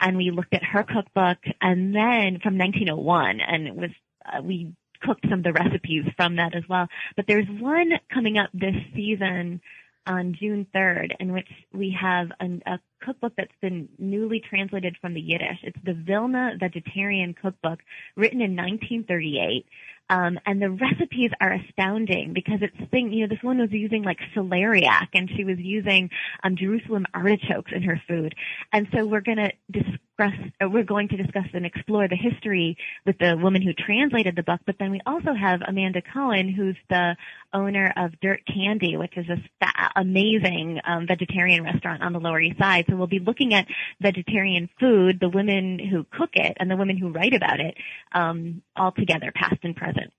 and 0.00 0.16
we 0.16 0.30
looked 0.30 0.54
at 0.54 0.64
her 0.64 0.82
cookbook, 0.82 1.38
and 1.60 1.94
then 1.94 2.38
from 2.42 2.58
1901, 2.58 3.40
and 3.40 3.66
it 3.66 3.74
was 3.74 3.90
uh, 4.26 4.42
we 4.42 4.72
cooked 5.02 5.24
some 5.28 5.40
of 5.40 5.44
the 5.44 5.52
recipes 5.52 6.04
from 6.16 6.36
that 6.36 6.54
as 6.54 6.64
well. 6.68 6.88
But 7.16 7.26
there's 7.26 7.48
one 7.48 7.92
coming 8.12 8.38
up 8.38 8.50
this 8.52 8.76
season 8.94 9.60
on 10.06 10.34
June 10.38 10.66
3rd, 10.74 11.12
in 11.20 11.32
which 11.32 11.48
we 11.72 11.96
have 12.00 12.28
an, 12.40 12.62
a 12.66 12.78
cookbook 13.00 13.34
that's 13.36 13.54
been 13.60 13.88
newly 13.98 14.40
translated 14.40 14.96
from 15.00 15.14
the 15.14 15.20
Yiddish. 15.20 15.58
It's 15.62 15.78
the 15.84 15.94
Vilna 15.94 16.56
Vegetarian 16.58 17.34
Cookbook, 17.34 17.80
written 18.16 18.40
in 18.40 18.56
1938. 18.56 19.66
Um, 20.10 20.40
and 20.44 20.60
the 20.60 20.70
recipes 20.70 21.30
are 21.40 21.52
astounding 21.52 22.32
because 22.34 22.58
it's 22.62 22.90
thing, 22.90 23.12
you 23.12 23.26
know, 23.26 23.34
this 23.34 23.42
one 23.42 23.58
was 23.58 23.70
using 23.70 24.02
like 24.02 24.18
celeriac 24.34 25.08
and 25.14 25.30
she 25.36 25.44
was 25.44 25.56
using 25.58 26.10
um, 26.42 26.56
Jerusalem 26.56 27.06
artichokes 27.14 27.70
in 27.72 27.82
her 27.84 28.02
food. 28.08 28.34
And 28.72 28.88
so 28.92 29.06
we're 29.06 29.20
going 29.20 29.38
to 29.38 29.52
discuss, 29.70 30.34
uh, 30.60 30.68
we're 30.68 30.82
going 30.82 31.08
to 31.10 31.16
discuss 31.16 31.46
and 31.54 31.64
explore 31.64 32.08
the 32.08 32.16
history 32.16 32.76
with 33.06 33.18
the 33.18 33.36
woman 33.36 33.62
who 33.62 33.72
translated 33.72 34.34
the 34.34 34.42
book. 34.42 34.60
But 34.66 34.76
then 34.80 34.90
we 34.90 35.00
also 35.06 35.32
have 35.32 35.60
Amanda 35.66 36.02
Cohen, 36.02 36.48
who's 36.48 36.76
the 36.88 37.16
owner 37.52 37.92
of 37.96 38.18
Dirt 38.20 38.40
Candy, 38.52 38.96
which 38.96 39.16
is 39.16 39.26
a 39.28 39.36
fa- 39.60 39.92
amazing 39.94 40.80
um, 40.84 41.06
vegetarian 41.06 41.62
restaurant 41.62 42.02
on 42.02 42.12
the 42.12 42.20
Lower 42.20 42.40
East 42.40 42.58
Side. 42.58 42.86
So 42.88 42.96
we'll 42.96 43.06
be 43.06 43.20
looking 43.20 43.54
at 43.54 43.66
vegetarian 44.00 44.68
food, 44.80 45.20
the 45.20 45.28
women 45.28 45.78
who 45.78 46.04
cook 46.10 46.30
it, 46.34 46.56
and 46.58 46.68
the 46.68 46.76
women 46.76 46.96
who 46.96 47.10
write 47.10 47.34
about 47.34 47.60
it, 47.60 47.76
um, 48.12 48.62
all 48.80 48.92
together, 48.92 49.30
past 49.34 49.58
and 49.62 49.76
present. 49.76 50.12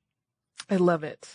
I 0.70 0.76
love 0.76 1.04
it. 1.04 1.28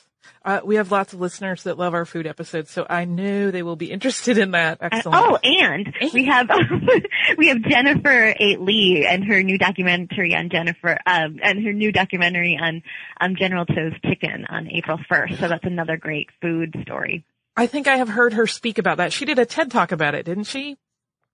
Uh, 0.45 0.61
we 0.65 0.77
have 0.77 0.91
lots 0.91 1.13
of 1.13 1.21
listeners 1.21 1.65
that 1.65 1.79
love 1.79 1.95
our 1.95 2.05
food 2.05 2.27
episodes, 2.27 2.71
so 2.71 2.87
I 2.89 3.05
know 3.05 3.51
they 3.51 3.63
will 3.63 3.77
be 3.77 3.91
interested 3.91 4.39
in 4.39 4.53
that. 4.53 4.79
Excellent. 4.81 5.25
oh, 5.25 5.39
and 5.43 5.95
we 6.13 6.27
have 6.27 6.49
we 7.39 7.49
have 7.49 7.63
Jennifer 7.63 8.35
Eight 8.39 8.61
Lee 8.61 9.07
and 9.09 9.25
her 9.25 9.43
new 9.43 9.59
documentary 9.59 10.35
on 10.35 10.49
Jennifer 10.51 10.99
um, 11.07 11.39
and 11.43 11.65
her 11.65 11.73
new 11.73 11.93
documentary 11.93 12.59
on 12.61 12.83
um, 13.21 13.37
General 13.37 13.67
Tso's 13.67 13.93
chicken 14.05 14.47
on 14.49 14.69
April 14.71 14.99
first. 15.09 15.39
So 15.39 15.49
that's 15.49 15.65
another 15.65 15.97
great 15.97 16.29
food 16.41 16.75
story. 16.83 17.25
I 17.57 17.67
think 17.67 17.87
I 17.89 17.97
have 17.97 18.09
heard 18.09 18.35
her 18.35 18.47
speak 18.47 18.79
about 18.79 18.99
that. 18.99 19.13
She 19.13 19.25
did 19.25 19.39
a 19.39 19.47
TED 19.47 19.71
talk 19.71 19.93
about 19.93 20.15
it, 20.15 20.27
didn't 20.27 20.45
she? 20.45 20.77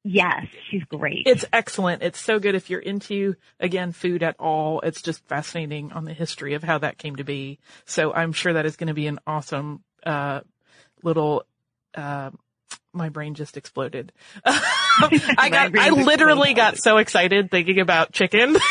Yes, 0.05 0.47
she's 0.69 0.83
great. 0.85 1.27
It's 1.27 1.45
excellent. 1.53 2.03
It's 2.03 2.21
so 2.21 2.41
good 2.41 2.57
if 2.57 2.71
you're 2.71 2.81
into, 2.81 3.37
again, 3.61 3.93
food 3.93 4.25
at 4.25 4.35
all. 4.39 4.81
It's 4.81 5.01
just 5.01 5.25
fascinating 5.29 5.93
on 5.93 6.05
the 6.05 6.13
history 6.13 6.55
of 6.55 6.65
how 6.65 6.79
that 6.79 6.99
came 6.99 7.17
to 7.17 7.25
be. 7.25 7.61
So 7.85 8.13
I'm 8.13 8.33
sure 8.33 8.55
that 8.55 8.67
is 8.67 8.77
going 8.77 8.89
to 8.89 8.95
be 8.95 9.07
an 9.07 9.21
awesome, 9.29 9.85
uh, 10.05 10.41
little, 11.05 11.45
uh, 11.95 12.31
my 12.93 13.11
brain 13.11 13.35
just 13.35 13.57
exploded. 13.57 14.13
I 14.45 15.49
got, 15.51 15.79
I 15.79 15.91
literally 15.91 16.51
exploded. 16.51 16.57
got 16.57 16.79
so 16.79 16.99
excited 16.99 17.51
thinking 17.51 17.79
about 17.79 18.13
chicken. 18.13 18.57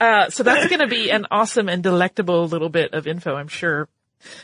uh, 0.00 0.30
so 0.30 0.44
that's 0.44 0.68
going 0.68 0.80
to 0.80 0.86
be 0.86 1.10
an 1.10 1.26
awesome 1.32 1.68
and 1.68 1.82
delectable 1.82 2.46
little 2.46 2.68
bit 2.68 2.94
of 2.94 3.08
info, 3.08 3.34
I'm 3.34 3.48
sure. 3.48 3.88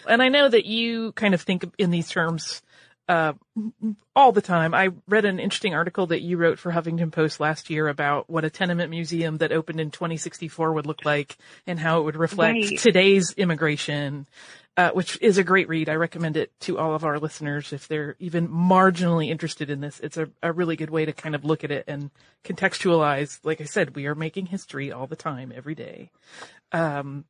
And 0.08 0.20
I 0.20 0.28
know 0.28 0.48
that 0.48 0.66
you 0.66 1.12
kind 1.12 1.34
of 1.34 1.40
think 1.40 1.64
in 1.78 1.90
these 1.90 2.08
terms, 2.08 2.62
uh, 3.10 3.32
all 4.14 4.30
the 4.30 4.40
time. 4.40 4.72
I 4.72 4.90
read 5.08 5.24
an 5.24 5.40
interesting 5.40 5.74
article 5.74 6.06
that 6.06 6.20
you 6.22 6.36
wrote 6.36 6.60
for 6.60 6.70
Huffington 6.70 7.10
Post 7.10 7.40
last 7.40 7.68
year 7.68 7.88
about 7.88 8.30
what 8.30 8.44
a 8.44 8.50
tenement 8.50 8.88
museum 8.88 9.38
that 9.38 9.50
opened 9.50 9.80
in 9.80 9.90
2064 9.90 10.72
would 10.72 10.86
look 10.86 11.04
like 11.04 11.36
and 11.66 11.78
how 11.80 11.98
it 11.98 12.04
would 12.04 12.14
reflect 12.16 12.54
Right. 12.54 12.78
today's 12.78 13.32
immigration, 13.32 14.28
uh, 14.76 14.90
which 14.90 15.18
is 15.20 15.38
a 15.38 15.42
great 15.44 15.68
read. 15.68 15.88
I 15.88 15.94
recommend 15.94 16.36
it 16.36 16.52
to 16.60 16.78
all 16.78 16.94
of 16.94 17.04
our 17.04 17.18
listeners 17.18 17.72
if 17.72 17.88
they're 17.88 18.14
even 18.20 18.46
marginally 18.48 19.28
interested 19.28 19.70
in 19.70 19.80
this. 19.80 19.98
It's 19.98 20.16
a, 20.16 20.30
a 20.40 20.52
really 20.52 20.76
good 20.76 20.90
way 20.90 21.04
to 21.04 21.12
kind 21.12 21.34
of 21.34 21.44
look 21.44 21.64
at 21.64 21.72
it 21.72 21.86
and 21.88 22.12
contextualize. 22.44 23.40
Like 23.42 23.60
I 23.60 23.64
said, 23.64 23.96
we 23.96 24.06
are 24.06 24.14
making 24.14 24.46
history 24.46 24.92
all 24.92 25.08
the 25.08 25.16
time, 25.16 25.52
every 25.52 25.74
day. 25.74 26.12
Um, 26.70 27.24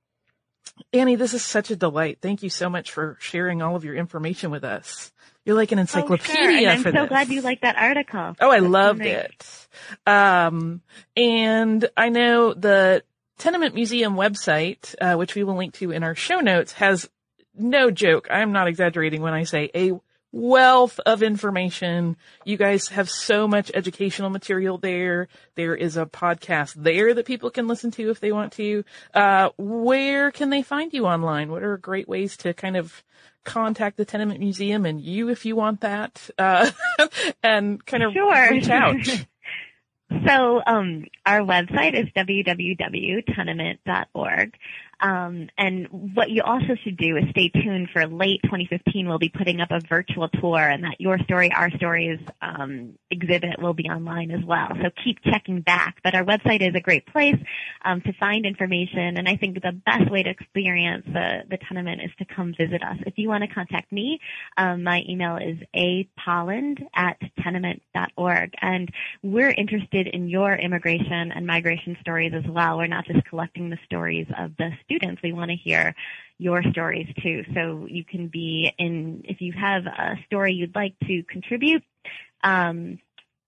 Annie, 0.93 1.17
this 1.17 1.35
is 1.35 1.45
such 1.45 1.71
a 1.71 1.77
delight. 1.77 2.19
Thank 2.21 2.43
you 2.43 2.51
so 2.51 2.69
much 2.69 2.91
for 2.93 3.17
sharing 3.21 3.63
all 3.63 3.77
of 3.77 3.85
your 3.85 3.95
information 3.95 4.51
with 4.51 4.65
us. 4.65 5.11
You're 5.51 5.57
like 5.57 5.73
an 5.73 5.79
Oh, 5.79 5.83
encyclopedia 5.83 6.33
sure. 6.37 6.49
And 6.59 6.69
I'm 6.69 6.83
so 6.85 6.93
this. 6.93 7.09
glad 7.09 7.29
you 7.29 7.41
liked 7.41 7.63
that 7.63 7.75
article. 7.77 8.37
Oh, 8.41 8.51
I 8.51 8.61
That's 8.61 8.63
so 8.67 8.69
loved 8.71 8.99
nice. 9.01 9.69
it. 10.07 10.09
Um, 10.09 10.81
and 11.17 11.89
I 11.97 12.09
know 12.09 12.55
the 12.55 13.03
Tenement 13.39 13.75
Museum 13.75 14.15
website, 14.15 14.95
uh, 15.01 15.17
which 15.17 15.35
we 15.35 15.43
will 15.43 15.57
link 15.57 15.75
to 15.75 15.91
in 15.91 16.05
our 16.05 16.15
show 16.15 16.39
notes, 16.39 16.71
has 16.75 17.11
no 17.59 17.91
joke. 17.91 18.29
I'm 18.31 18.53
not 18.53 18.69
exaggerating 18.69 19.23
when 19.23 19.35
I 19.35 19.43
say 19.43 19.71
a 19.75 19.91
wealth 20.31 21.01
of 21.05 21.25
information. 21.25 22.17
You 22.45 22.57
guys 22.57 22.87
have 22.91 23.11
so 23.11 23.49
much 23.49 23.73
educational 23.75 24.31
material 24.31 24.79
there. 24.79 25.27
There 25.57 25.75
is 25.75 25.97
a 25.97 26.07
podcast 26.07 26.75
there 26.77 27.13
that 27.13 27.27
people 27.27 27.51
can 27.51 27.67
listen 27.67 27.91
to 27.91 28.09
if 28.11 28.21
they 28.21 28.31
want 28.31 28.53
to. 28.53 28.85
Uh, 29.13 29.49
where 29.59 30.31
can 30.31 30.51
they 30.51 30.63
find 30.63 30.93
you 30.93 31.07
online? 31.07 31.51
What 31.51 31.65
are 31.65 31.77
great 31.77 32.07
ways 32.09 32.37
to 32.39 32.55
kind 32.55 32.77
of 32.77 33.03
contact 33.45 33.97
the 33.97 34.05
Tenement 34.05 34.41
Museum 34.41 34.85
and 34.87 35.01
you 35.01 35.29
if 35.29 35.45
you 35.47 35.55
want 35.57 35.81
that, 35.81 36.29
uh, 36.39 36.71
and 37.43 37.85
kind 37.87 38.03
of 38.03 38.13
Sure. 38.13 38.51
reach 38.51 38.69
out? 38.69 38.97
So 40.27 40.61
um, 40.67 41.05
our 41.25 41.39
website 41.39 41.95
is 41.95 42.09
www.tenement.org. 42.17 44.55
Um, 45.01 45.49
and 45.57 45.87
what 46.15 46.31
you 46.31 46.43
also 46.43 46.77
should 46.85 46.97
do 46.97 47.17
is 47.17 47.25
stay 47.31 47.49
tuned 47.49 47.89
for 47.93 48.07
late 48.07 48.41
2015. 48.45 49.09
We'll 49.09 49.19
be 49.19 49.31
putting 49.31 49.61
up 49.61 49.71
a 49.71 49.81
virtual 49.89 50.29
tour, 50.29 50.59
and 50.59 50.85
that 50.85 51.01
Your 51.01 51.19
Story, 51.21 51.51
Our 51.53 51.71
Stories 51.77 52.21
um, 52.43 52.95
exhibit 53.11 53.61
will 53.61 53.75
be 53.75 53.85
online 53.85 54.31
as 54.31 54.45
well. 54.45 54.69
So 54.83 54.91
keep 55.03 55.19
checking 55.25 55.61
back. 55.61 55.97
But 56.05 56.15
our 56.15 56.25
website 56.25 56.67
is 56.67 56.75
a 56.75 56.81
great 56.81 57.07
place 57.07 57.37
um, 57.85 58.01
to 58.03 58.13
find 58.15 58.45
information, 58.45 59.17
and 59.17 59.29
I 59.29 59.37
think 59.37 59.55
the 59.63 59.81
best 59.87 60.11
way 60.11 60.23
to 60.23 60.31
experience 60.31 61.05
the, 61.07 61.41
the 61.49 61.59
tenement 61.69 62.03
is 62.03 62.11
to 62.19 62.25
come 62.25 62.55
visit 62.57 62.83
us. 62.83 62.97
If 63.07 63.15
you 63.17 63.29
want 63.29 63.45
to 63.45 63.55
contact 63.55 63.91
me, 63.93 64.21
um, 64.57 64.83
my 64.83 65.03
email 65.09 65.37
is 65.37 65.59
apolland 65.75 66.79
at 66.95 67.17
tenement.org, 67.43 68.55
and 68.61 68.91
we're 69.23 69.51
interested 69.51 70.07
in 70.09 70.29
your 70.29 70.55
immigration 70.55 71.33
and 71.33 71.47
migration 71.47 71.97
stories 72.01 72.33
as 72.35 72.49
well. 72.51 72.79
We're 72.79 72.87
not 72.87 73.07
just 73.07 73.25
collecting 73.27 73.71
the 73.71 73.79
stories 73.87 74.27
of 74.39 74.57
the 74.59 74.71
students. 74.91 75.23
We 75.23 75.33
want 75.33 75.51
to 75.51 75.57
hear 75.57 75.95
your 76.39 76.63
stories 76.71 77.07
too. 77.23 77.45
So 77.55 77.87
you 77.89 78.05
can 78.05 78.29
be 78.29 78.73
in, 78.79 79.23
if 79.25 79.41
you 79.41 79.53
have 79.53 79.87
a 79.87 80.17
story 80.27 80.55
you'd 80.55 80.75
like 80.75 80.95
to 81.07 81.23
contribute, 81.25 81.83
um, 82.43 82.99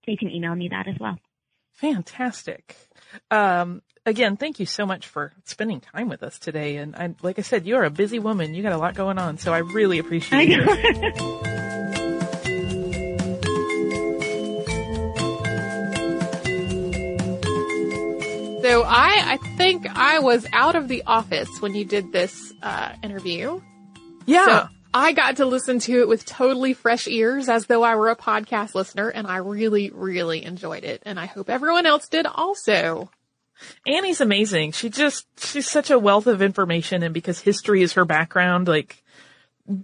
you 0.05 0.17
can 0.17 0.29
email 0.29 0.55
me 0.55 0.69
that 0.69 0.87
as 0.87 0.95
well. 0.99 1.17
Fantastic. 1.73 2.75
Um, 3.31 3.81
again, 4.05 4.37
thank 4.37 4.59
you 4.59 4.65
so 4.65 4.85
much 4.85 5.07
for 5.07 5.33
spending 5.45 5.81
time 5.81 6.07
with 6.07 6.23
us 6.23 6.37
today. 6.37 6.77
And 6.77 6.95
I, 6.95 7.15
like 7.21 7.39
I 7.39 7.41
said, 7.41 7.65
you're 7.65 7.83
a 7.83 7.89
busy 7.89 8.19
woman. 8.19 8.53
You 8.53 8.61
got 8.61 8.73
a 8.73 8.77
lot 8.77 8.95
going 8.95 9.17
on. 9.17 9.37
So 9.37 9.53
I 9.53 9.59
really 9.59 9.99
appreciate 9.99 10.49
it. 10.51 11.47
So 18.73 18.81
I, 18.81 19.33
I 19.33 19.37
think 19.55 19.85
I 19.87 20.17
was 20.17 20.47
out 20.51 20.75
of 20.75 20.87
the 20.87 21.03
office 21.05 21.47
when 21.59 21.75
you 21.75 21.85
did 21.85 22.11
this 22.11 22.51
uh, 22.63 22.93
interview. 23.03 23.61
Yeah. 24.25 24.45
So 24.45 24.69
I 24.91 25.11
got 25.11 25.37
to 25.37 25.45
listen 25.45 25.77
to 25.81 25.99
it 25.99 26.07
with 26.07 26.25
totally 26.25 26.73
fresh 26.73 27.07
ears 27.07 27.49
as 27.49 27.67
though 27.67 27.83
I 27.83 27.93
were 27.93 28.09
a 28.09 28.15
podcast 28.15 28.73
listener 28.73 29.09
and 29.09 29.27
I 29.27 29.37
really, 29.37 29.91
really 29.91 30.43
enjoyed 30.43 30.85
it. 30.85 31.03
And 31.05 31.19
I 31.19 31.27
hope 31.27 31.51
everyone 31.51 31.85
else 31.85 32.07
did 32.07 32.25
also. 32.25 33.11
Annie's 33.85 34.21
amazing. 34.21 34.71
She 34.71 34.89
just, 34.89 35.27
she's 35.39 35.69
such 35.69 35.91
a 35.91 35.99
wealth 35.99 36.25
of 36.25 36.41
information 36.41 37.03
and 37.03 37.13
because 37.13 37.39
history 37.39 37.83
is 37.83 37.93
her 37.93 38.05
background, 38.05 38.67
like, 38.67 39.02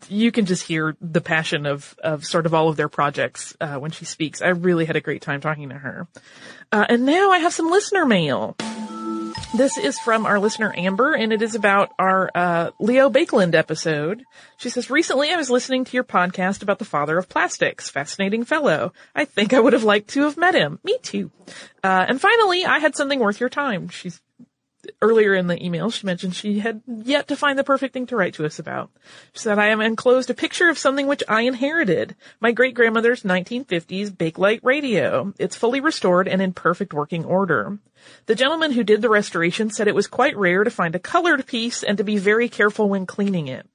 you 0.09 0.31
can 0.31 0.45
just 0.45 0.63
hear 0.63 0.95
the 1.01 1.21
passion 1.21 1.65
of, 1.65 1.95
of 2.03 2.25
sort 2.25 2.45
of 2.45 2.53
all 2.53 2.69
of 2.69 2.75
their 2.75 2.89
projects, 2.89 3.55
uh, 3.61 3.75
when 3.75 3.91
she 3.91 4.05
speaks. 4.05 4.41
I 4.41 4.49
really 4.49 4.85
had 4.85 4.95
a 4.95 5.01
great 5.01 5.21
time 5.21 5.41
talking 5.41 5.69
to 5.69 5.75
her. 5.75 6.07
Uh, 6.71 6.85
and 6.89 7.05
now 7.05 7.31
I 7.31 7.39
have 7.39 7.53
some 7.53 7.69
listener 7.69 8.05
mail. 8.05 8.55
This 9.55 9.77
is 9.79 9.97
from 9.99 10.27
our 10.27 10.39
listener 10.39 10.71
Amber, 10.77 11.13
and 11.13 11.33
it 11.33 11.41
is 11.41 11.55
about 11.55 11.89
our 11.97 12.29
uh, 12.35 12.69
Leo 12.79 13.09
Baekeland 13.09 13.55
episode. 13.55 14.23
She 14.57 14.69
says, 14.69 14.91
"Recently, 14.91 15.31
I 15.31 15.37
was 15.37 15.49
listening 15.49 15.85
to 15.85 15.97
your 15.97 16.03
podcast 16.03 16.61
about 16.61 16.77
the 16.77 16.85
father 16.85 17.17
of 17.17 17.27
plastics. 17.27 17.89
Fascinating 17.89 18.43
fellow. 18.45 18.93
I 19.15 19.25
think 19.25 19.53
I 19.53 19.59
would 19.59 19.73
have 19.73 19.83
liked 19.83 20.09
to 20.11 20.23
have 20.23 20.37
met 20.37 20.53
him. 20.53 20.77
Me 20.83 20.99
too. 21.01 21.31
Uh, 21.83 22.05
and 22.07 22.21
finally, 22.21 22.63
I 22.63 22.77
had 22.77 22.95
something 22.95 23.19
worth 23.19 23.39
your 23.39 23.49
time." 23.49 23.89
She's 23.89 24.21
earlier 25.01 25.33
in 25.33 25.47
the 25.47 25.63
email, 25.63 25.89
she 25.89 26.05
mentioned 26.05 26.35
she 26.35 26.59
had 26.59 26.81
yet 26.87 27.27
to 27.27 27.35
find 27.35 27.57
the 27.57 27.63
perfect 27.63 27.93
thing 27.93 28.07
to 28.07 28.15
write 28.15 28.33
to 28.35 28.45
us 28.45 28.59
about. 28.59 28.89
She 29.33 29.39
said, 29.39 29.59
I 29.59 29.67
am 29.67 29.81
enclosed 29.81 30.29
a 30.29 30.33
picture 30.33 30.69
of 30.69 30.77
something 30.77 31.07
which 31.07 31.23
I 31.27 31.41
inherited. 31.41 32.15
My 32.39 32.51
great 32.51 32.75
grandmother's 32.75 33.23
1950s 33.23 34.11
Bakelite 34.11 34.61
radio. 34.63 35.33
It's 35.37 35.55
fully 35.55 35.79
restored 35.79 36.27
and 36.27 36.41
in 36.41 36.53
perfect 36.53 36.93
working 36.93 37.25
order. 37.25 37.79
The 38.25 38.35
gentleman 38.35 38.71
who 38.71 38.83
did 38.83 39.01
the 39.01 39.09
restoration 39.09 39.69
said 39.69 39.87
it 39.87 39.95
was 39.95 40.07
quite 40.07 40.37
rare 40.37 40.63
to 40.63 40.71
find 40.71 40.95
a 40.95 40.99
colored 40.99 41.45
piece 41.45 41.83
and 41.83 41.97
to 41.97 42.03
be 42.03 42.17
very 42.17 42.49
careful 42.49 42.89
when 42.89 43.05
cleaning 43.05 43.47
it. 43.47 43.67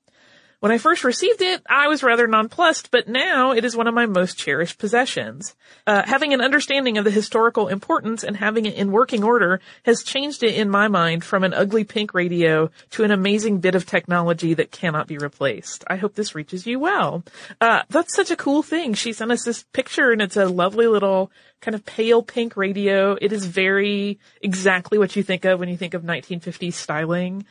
When 0.64 0.72
I 0.72 0.78
first 0.78 1.04
received 1.04 1.42
it, 1.42 1.62
I 1.68 1.88
was 1.88 2.02
rather 2.02 2.26
nonplussed, 2.26 2.90
but 2.90 3.06
now 3.06 3.52
it 3.52 3.66
is 3.66 3.76
one 3.76 3.86
of 3.86 3.92
my 3.92 4.06
most 4.06 4.38
cherished 4.38 4.78
possessions. 4.78 5.54
Uh, 5.86 6.00
having 6.06 6.32
an 6.32 6.40
understanding 6.40 6.96
of 6.96 7.04
the 7.04 7.10
historical 7.10 7.68
importance 7.68 8.24
and 8.24 8.34
having 8.34 8.64
it 8.64 8.72
in 8.72 8.90
working 8.90 9.22
order 9.22 9.60
has 9.82 10.02
changed 10.02 10.42
it 10.42 10.54
in 10.54 10.70
my 10.70 10.88
mind 10.88 11.22
from 11.22 11.44
an 11.44 11.52
ugly 11.52 11.84
pink 11.84 12.14
radio 12.14 12.70
to 12.92 13.04
an 13.04 13.10
amazing 13.10 13.58
bit 13.58 13.74
of 13.74 13.84
technology 13.84 14.54
that 14.54 14.70
cannot 14.70 15.06
be 15.06 15.18
replaced. 15.18 15.84
I 15.86 15.96
hope 15.96 16.14
this 16.14 16.34
reaches 16.34 16.66
you 16.66 16.80
well. 16.80 17.24
Uh, 17.60 17.82
that's 17.90 18.16
such 18.16 18.30
a 18.30 18.36
cool 18.36 18.62
thing. 18.62 18.94
She 18.94 19.12
sent 19.12 19.32
us 19.32 19.44
this 19.44 19.64
picture 19.74 20.12
and 20.12 20.22
it's 20.22 20.38
a 20.38 20.46
lovely 20.46 20.86
little 20.86 21.30
kind 21.60 21.74
of 21.74 21.84
pale 21.84 22.22
pink 22.22 22.56
radio. 22.56 23.18
It 23.20 23.34
is 23.34 23.44
very 23.44 24.18
exactly 24.40 24.96
what 24.96 25.14
you 25.14 25.22
think 25.22 25.44
of 25.44 25.60
when 25.60 25.68
you 25.68 25.76
think 25.76 25.92
of 25.92 26.04
1950s 26.04 26.72
styling. 26.72 27.44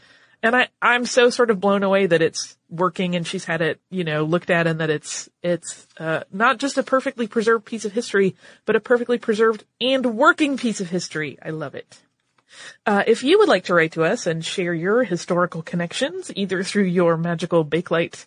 And 0.44 0.56
I, 0.58 0.68
I'm 0.82 1.06
so 1.06 1.30
sort 1.30 1.50
of 1.50 1.62
blown 1.62 1.84
away 1.84 2.06
that 2.06 2.22
it's 2.22 2.58
working 2.70 3.16
and 3.16 3.26
she's 3.26 3.46
had 3.46 3.62
it, 3.62 3.80
you 3.90 4.04
know, 4.04 4.26
looked 4.26 4.50
at 4.50 4.68
and 4.68 4.82
that 4.82 4.90
it's, 4.90 5.30
it's, 5.42 5.88
uh, 5.98 6.26
not 6.34 6.60
just 6.60 6.78
a 6.78 6.84
perfectly 6.84 7.28
preserved 7.28 7.64
piece 7.64 7.86
of 7.86 7.94
history, 7.94 8.36
but 8.66 8.76
a 8.76 8.82
perfectly 8.82 9.18
preserved 9.18 9.64
and 9.80 10.18
working 10.18 10.58
piece 10.58 10.82
of 10.82 10.90
history. 10.90 11.40
I 11.42 11.52
love 11.52 11.76
it. 11.76 11.98
Uh, 12.86 13.04
if 13.08 13.24
you 13.24 13.40
would 13.40 13.48
like 13.48 13.64
to 13.66 13.74
write 13.74 13.94
to 13.94 14.04
us 14.04 14.28
and 14.28 14.44
share 14.44 14.74
your 14.74 15.04
historical 15.04 15.62
connections, 15.62 16.32
either 16.36 16.62
through 16.62 16.84
your 16.84 17.16
magical 17.16 17.64
Bakelite 17.64 18.26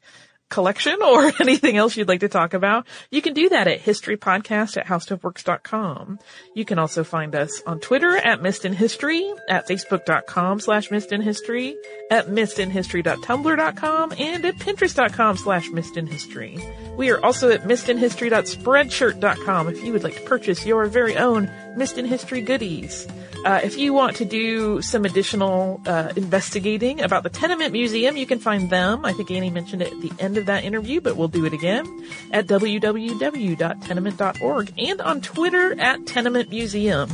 collection 0.49 1.03
or 1.03 1.32
anything 1.40 1.76
else 1.76 1.97
you'd 1.97 2.07
like 2.09 2.20
to 2.20 2.28
talk 2.28 2.55
about, 2.55 2.86
you 3.11 3.20
can 3.22 3.34
do 3.34 3.49
that 3.49 3.66
at 3.68 3.80
historypodcast 3.80 4.76
at 4.76 4.86
howstuffworks.com. 4.86 6.18
You 6.55 6.64
can 6.64 6.78
also 6.78 7.03
find 7.05 7.34
us 7.34 7.62
on 7.66 7.80
Twitter 7.80 8.16
at 8.16 8.42
Missed 8.42 8.64
in 8.64 8.72
History, 8.72 9.30
at 9.49 9.68
facebook.com 9.68 10.61
slash 10.61 10.90
Missed 10.90 11.12
in 11.12 11.20
History, 11.20 11.76
at 12.11 12.28
missedinhistory.tumblr.com, 12.28 14.12
and 14.18 14.44
at 14.44 14.57
pinterest.com 14.57 15.36
slash 15.36 15.70
Missed 15.70 15.97
in 15.97 16.07
History. 16.07 16.59
We 16.97 17.11
are 17.11 17.24
also 17.24 17.51
at 17.51 17.62
missedinhistory.spreadshirt.com 17.62 19.68
if 19.68 19.82
you 19.82 19.92
would 19.92 20.05
like 20.05 20.16
to 20.16 20.22
purchase 20.22 20.64
your 20.64 20.86
very 20.86 21.16
own 21.16 21.51
Missed 21.77 21.99
in 21.99 22.07
History 22.07 22.41
goodies. 22.41 23.07
Uh, 23.45 23.61
if 23.62 23.79
you 23.79 23.93
want 23.93 24.16
to 24.16 24.24
do 24.24 24.83
some 24.83 25.05
additional 25.05 25.81
uh, 25.87 26.12
investigating 26.16 27.01
about 27.03 27.22
the 27.22 27.29
Tenement 27.29 27.70
Museum, 27.72 28.16
you 28.16 28.27
can 28.27 28.41
find 28.41 28.70
them. 28.70 29.05
I 29.05 29.12
think 29.12 29.31
Annie 29.31 29.51
mentioned 29.51 29.83
it 29.83 29.93
at 29.93 30.01
the 30.01 30.11
end 30.18 30.37
of 30.37 30.47
that 30.47 30.64
interview, 30.64 31.01
but 31.01 31.16
we'll 31.16 31.29
do 31.29 31.45
it 31.45 31.53
again 31.53 31.87
at 32.33 32.47
www.tenement.org 32.47 34.72
and 34.79 35.01
on 35.01 35.20
Twitter 35.20 35.81
at 35.81 36.05
Tenement 36.07 36.51
Museum. 36.51 37.09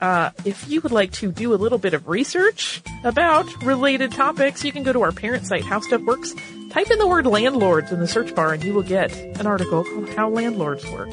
Uh, 0.00 0.30
if 0.44 0.68
you 0.68 0.80
would 0.82 0.92
like 0.92 1.10
to 1.12 1.32
do 1.32 1.54
a 1.54 1.56
little 1.56 1.78
bit 1.78 1.94
of 1.94 2.08
research 2.08 2.82
about 3.04 3.64
related 3.64 4.12
topics, 4.12 4.62
you 4.62 4.70
can 4.70 4.82
go 4.82 4.92
to 4.92 5.00
our 5.02 5.12
parent 5.12 5.46
site, 5.46 5.64
How 5.64 5.80
Stuff 5.80 6.02
Works. 6.02 6.34
Type 6.70 6.90
in 6.90 6.98
the 6.98 7.06
word 7.06 7.26
landlords 7.26 7.90
in 7.90 8.00
the 8.00 8.08
search 8.08 8.34
bar 8.34 8.52
and 8.52 8.62
you 8.62 8.74
will 8.74 8.82
get 8.82 9.16
an 9.40 9.46
article 9.46 9.82
called 9.82 10.10
How 10.10 10.28
Landlords 10.28 10.84
Work. 10.90 11.08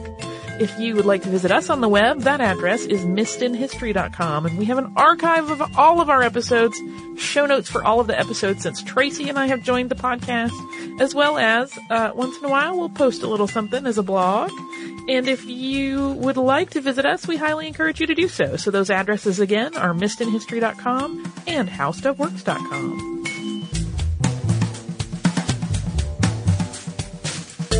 If 0.62 0.78
you 0.80 0.96
would 0.96 1.08
like 1.08 1.24
to 1.24 1.30
visit 1.30 1.52
us 1.52 1.72
on 1.72 1.82
the 1.82 1.90
web, 1.90 2.20
that 2.22 2.40
address 2.40 2.86
is 2.86 3.02
missedinhistory.com 3.02 4.46
and 4.46 4.60
we 4.60 4.66
have 4.66 4.78
an 4.78 4.94
archive 4.96 5.50
of 5.50 5.76
all 5.76 6.00
of 6.00 6.08
our 6.08 6.22
episodes, 6.22 6.80
show 7.18 7.48
notes 7.48 7.68
for 7.68 7.84
all 7.84 8.00
of 8.00 8.06
the 8.06 8.20
episodes 8.20 8.62
since 8.62 8.84
Tracy 8.84 9.28
and 9.28 9.40
I 9.40 9.48
have 9.48 9.64
joined 9.64 9.90
the 9.90 9.96
podcast, 9.96 10.54
as 11.02 11.16
well 11.16 11.40
as, 11.40 11.76
uh, 11.90 12.12
once 12.14 12.38
in 12.38 12.46
a 12.46 12.50
while 12.50 12.78
we'll 12.78 12.90
post 12.90 13.24
a 13.24 13.28
little 13.28 13.48
something 13.48 13.88
as 13.88 13.98
a 13.98 14.04
blog. 14.04 14.52
And 15.10 15.28
if 15.28 15.46
you 15.46 16.12
would 16.12 16.38
like 16.38 16.70
to 16.72 16.82
visit 16.82 17.08
us, 17.08 17.28
we 17.28 17.38
highly 17.38 17.66
encourage 17.66 18.00
you 18.00 18.06
to 18.06 18.14
do 18.14 18.28
so. 18.28 18.56
So 18.56 18.70
those 18.70 18.92
addresses 18.92 19.40
again 19.40 19.76
are 19.76 19.96
missedinhistory.com 19.96 21.34
and 21.48 21.70
howstuffworks.com. 21.70 23.41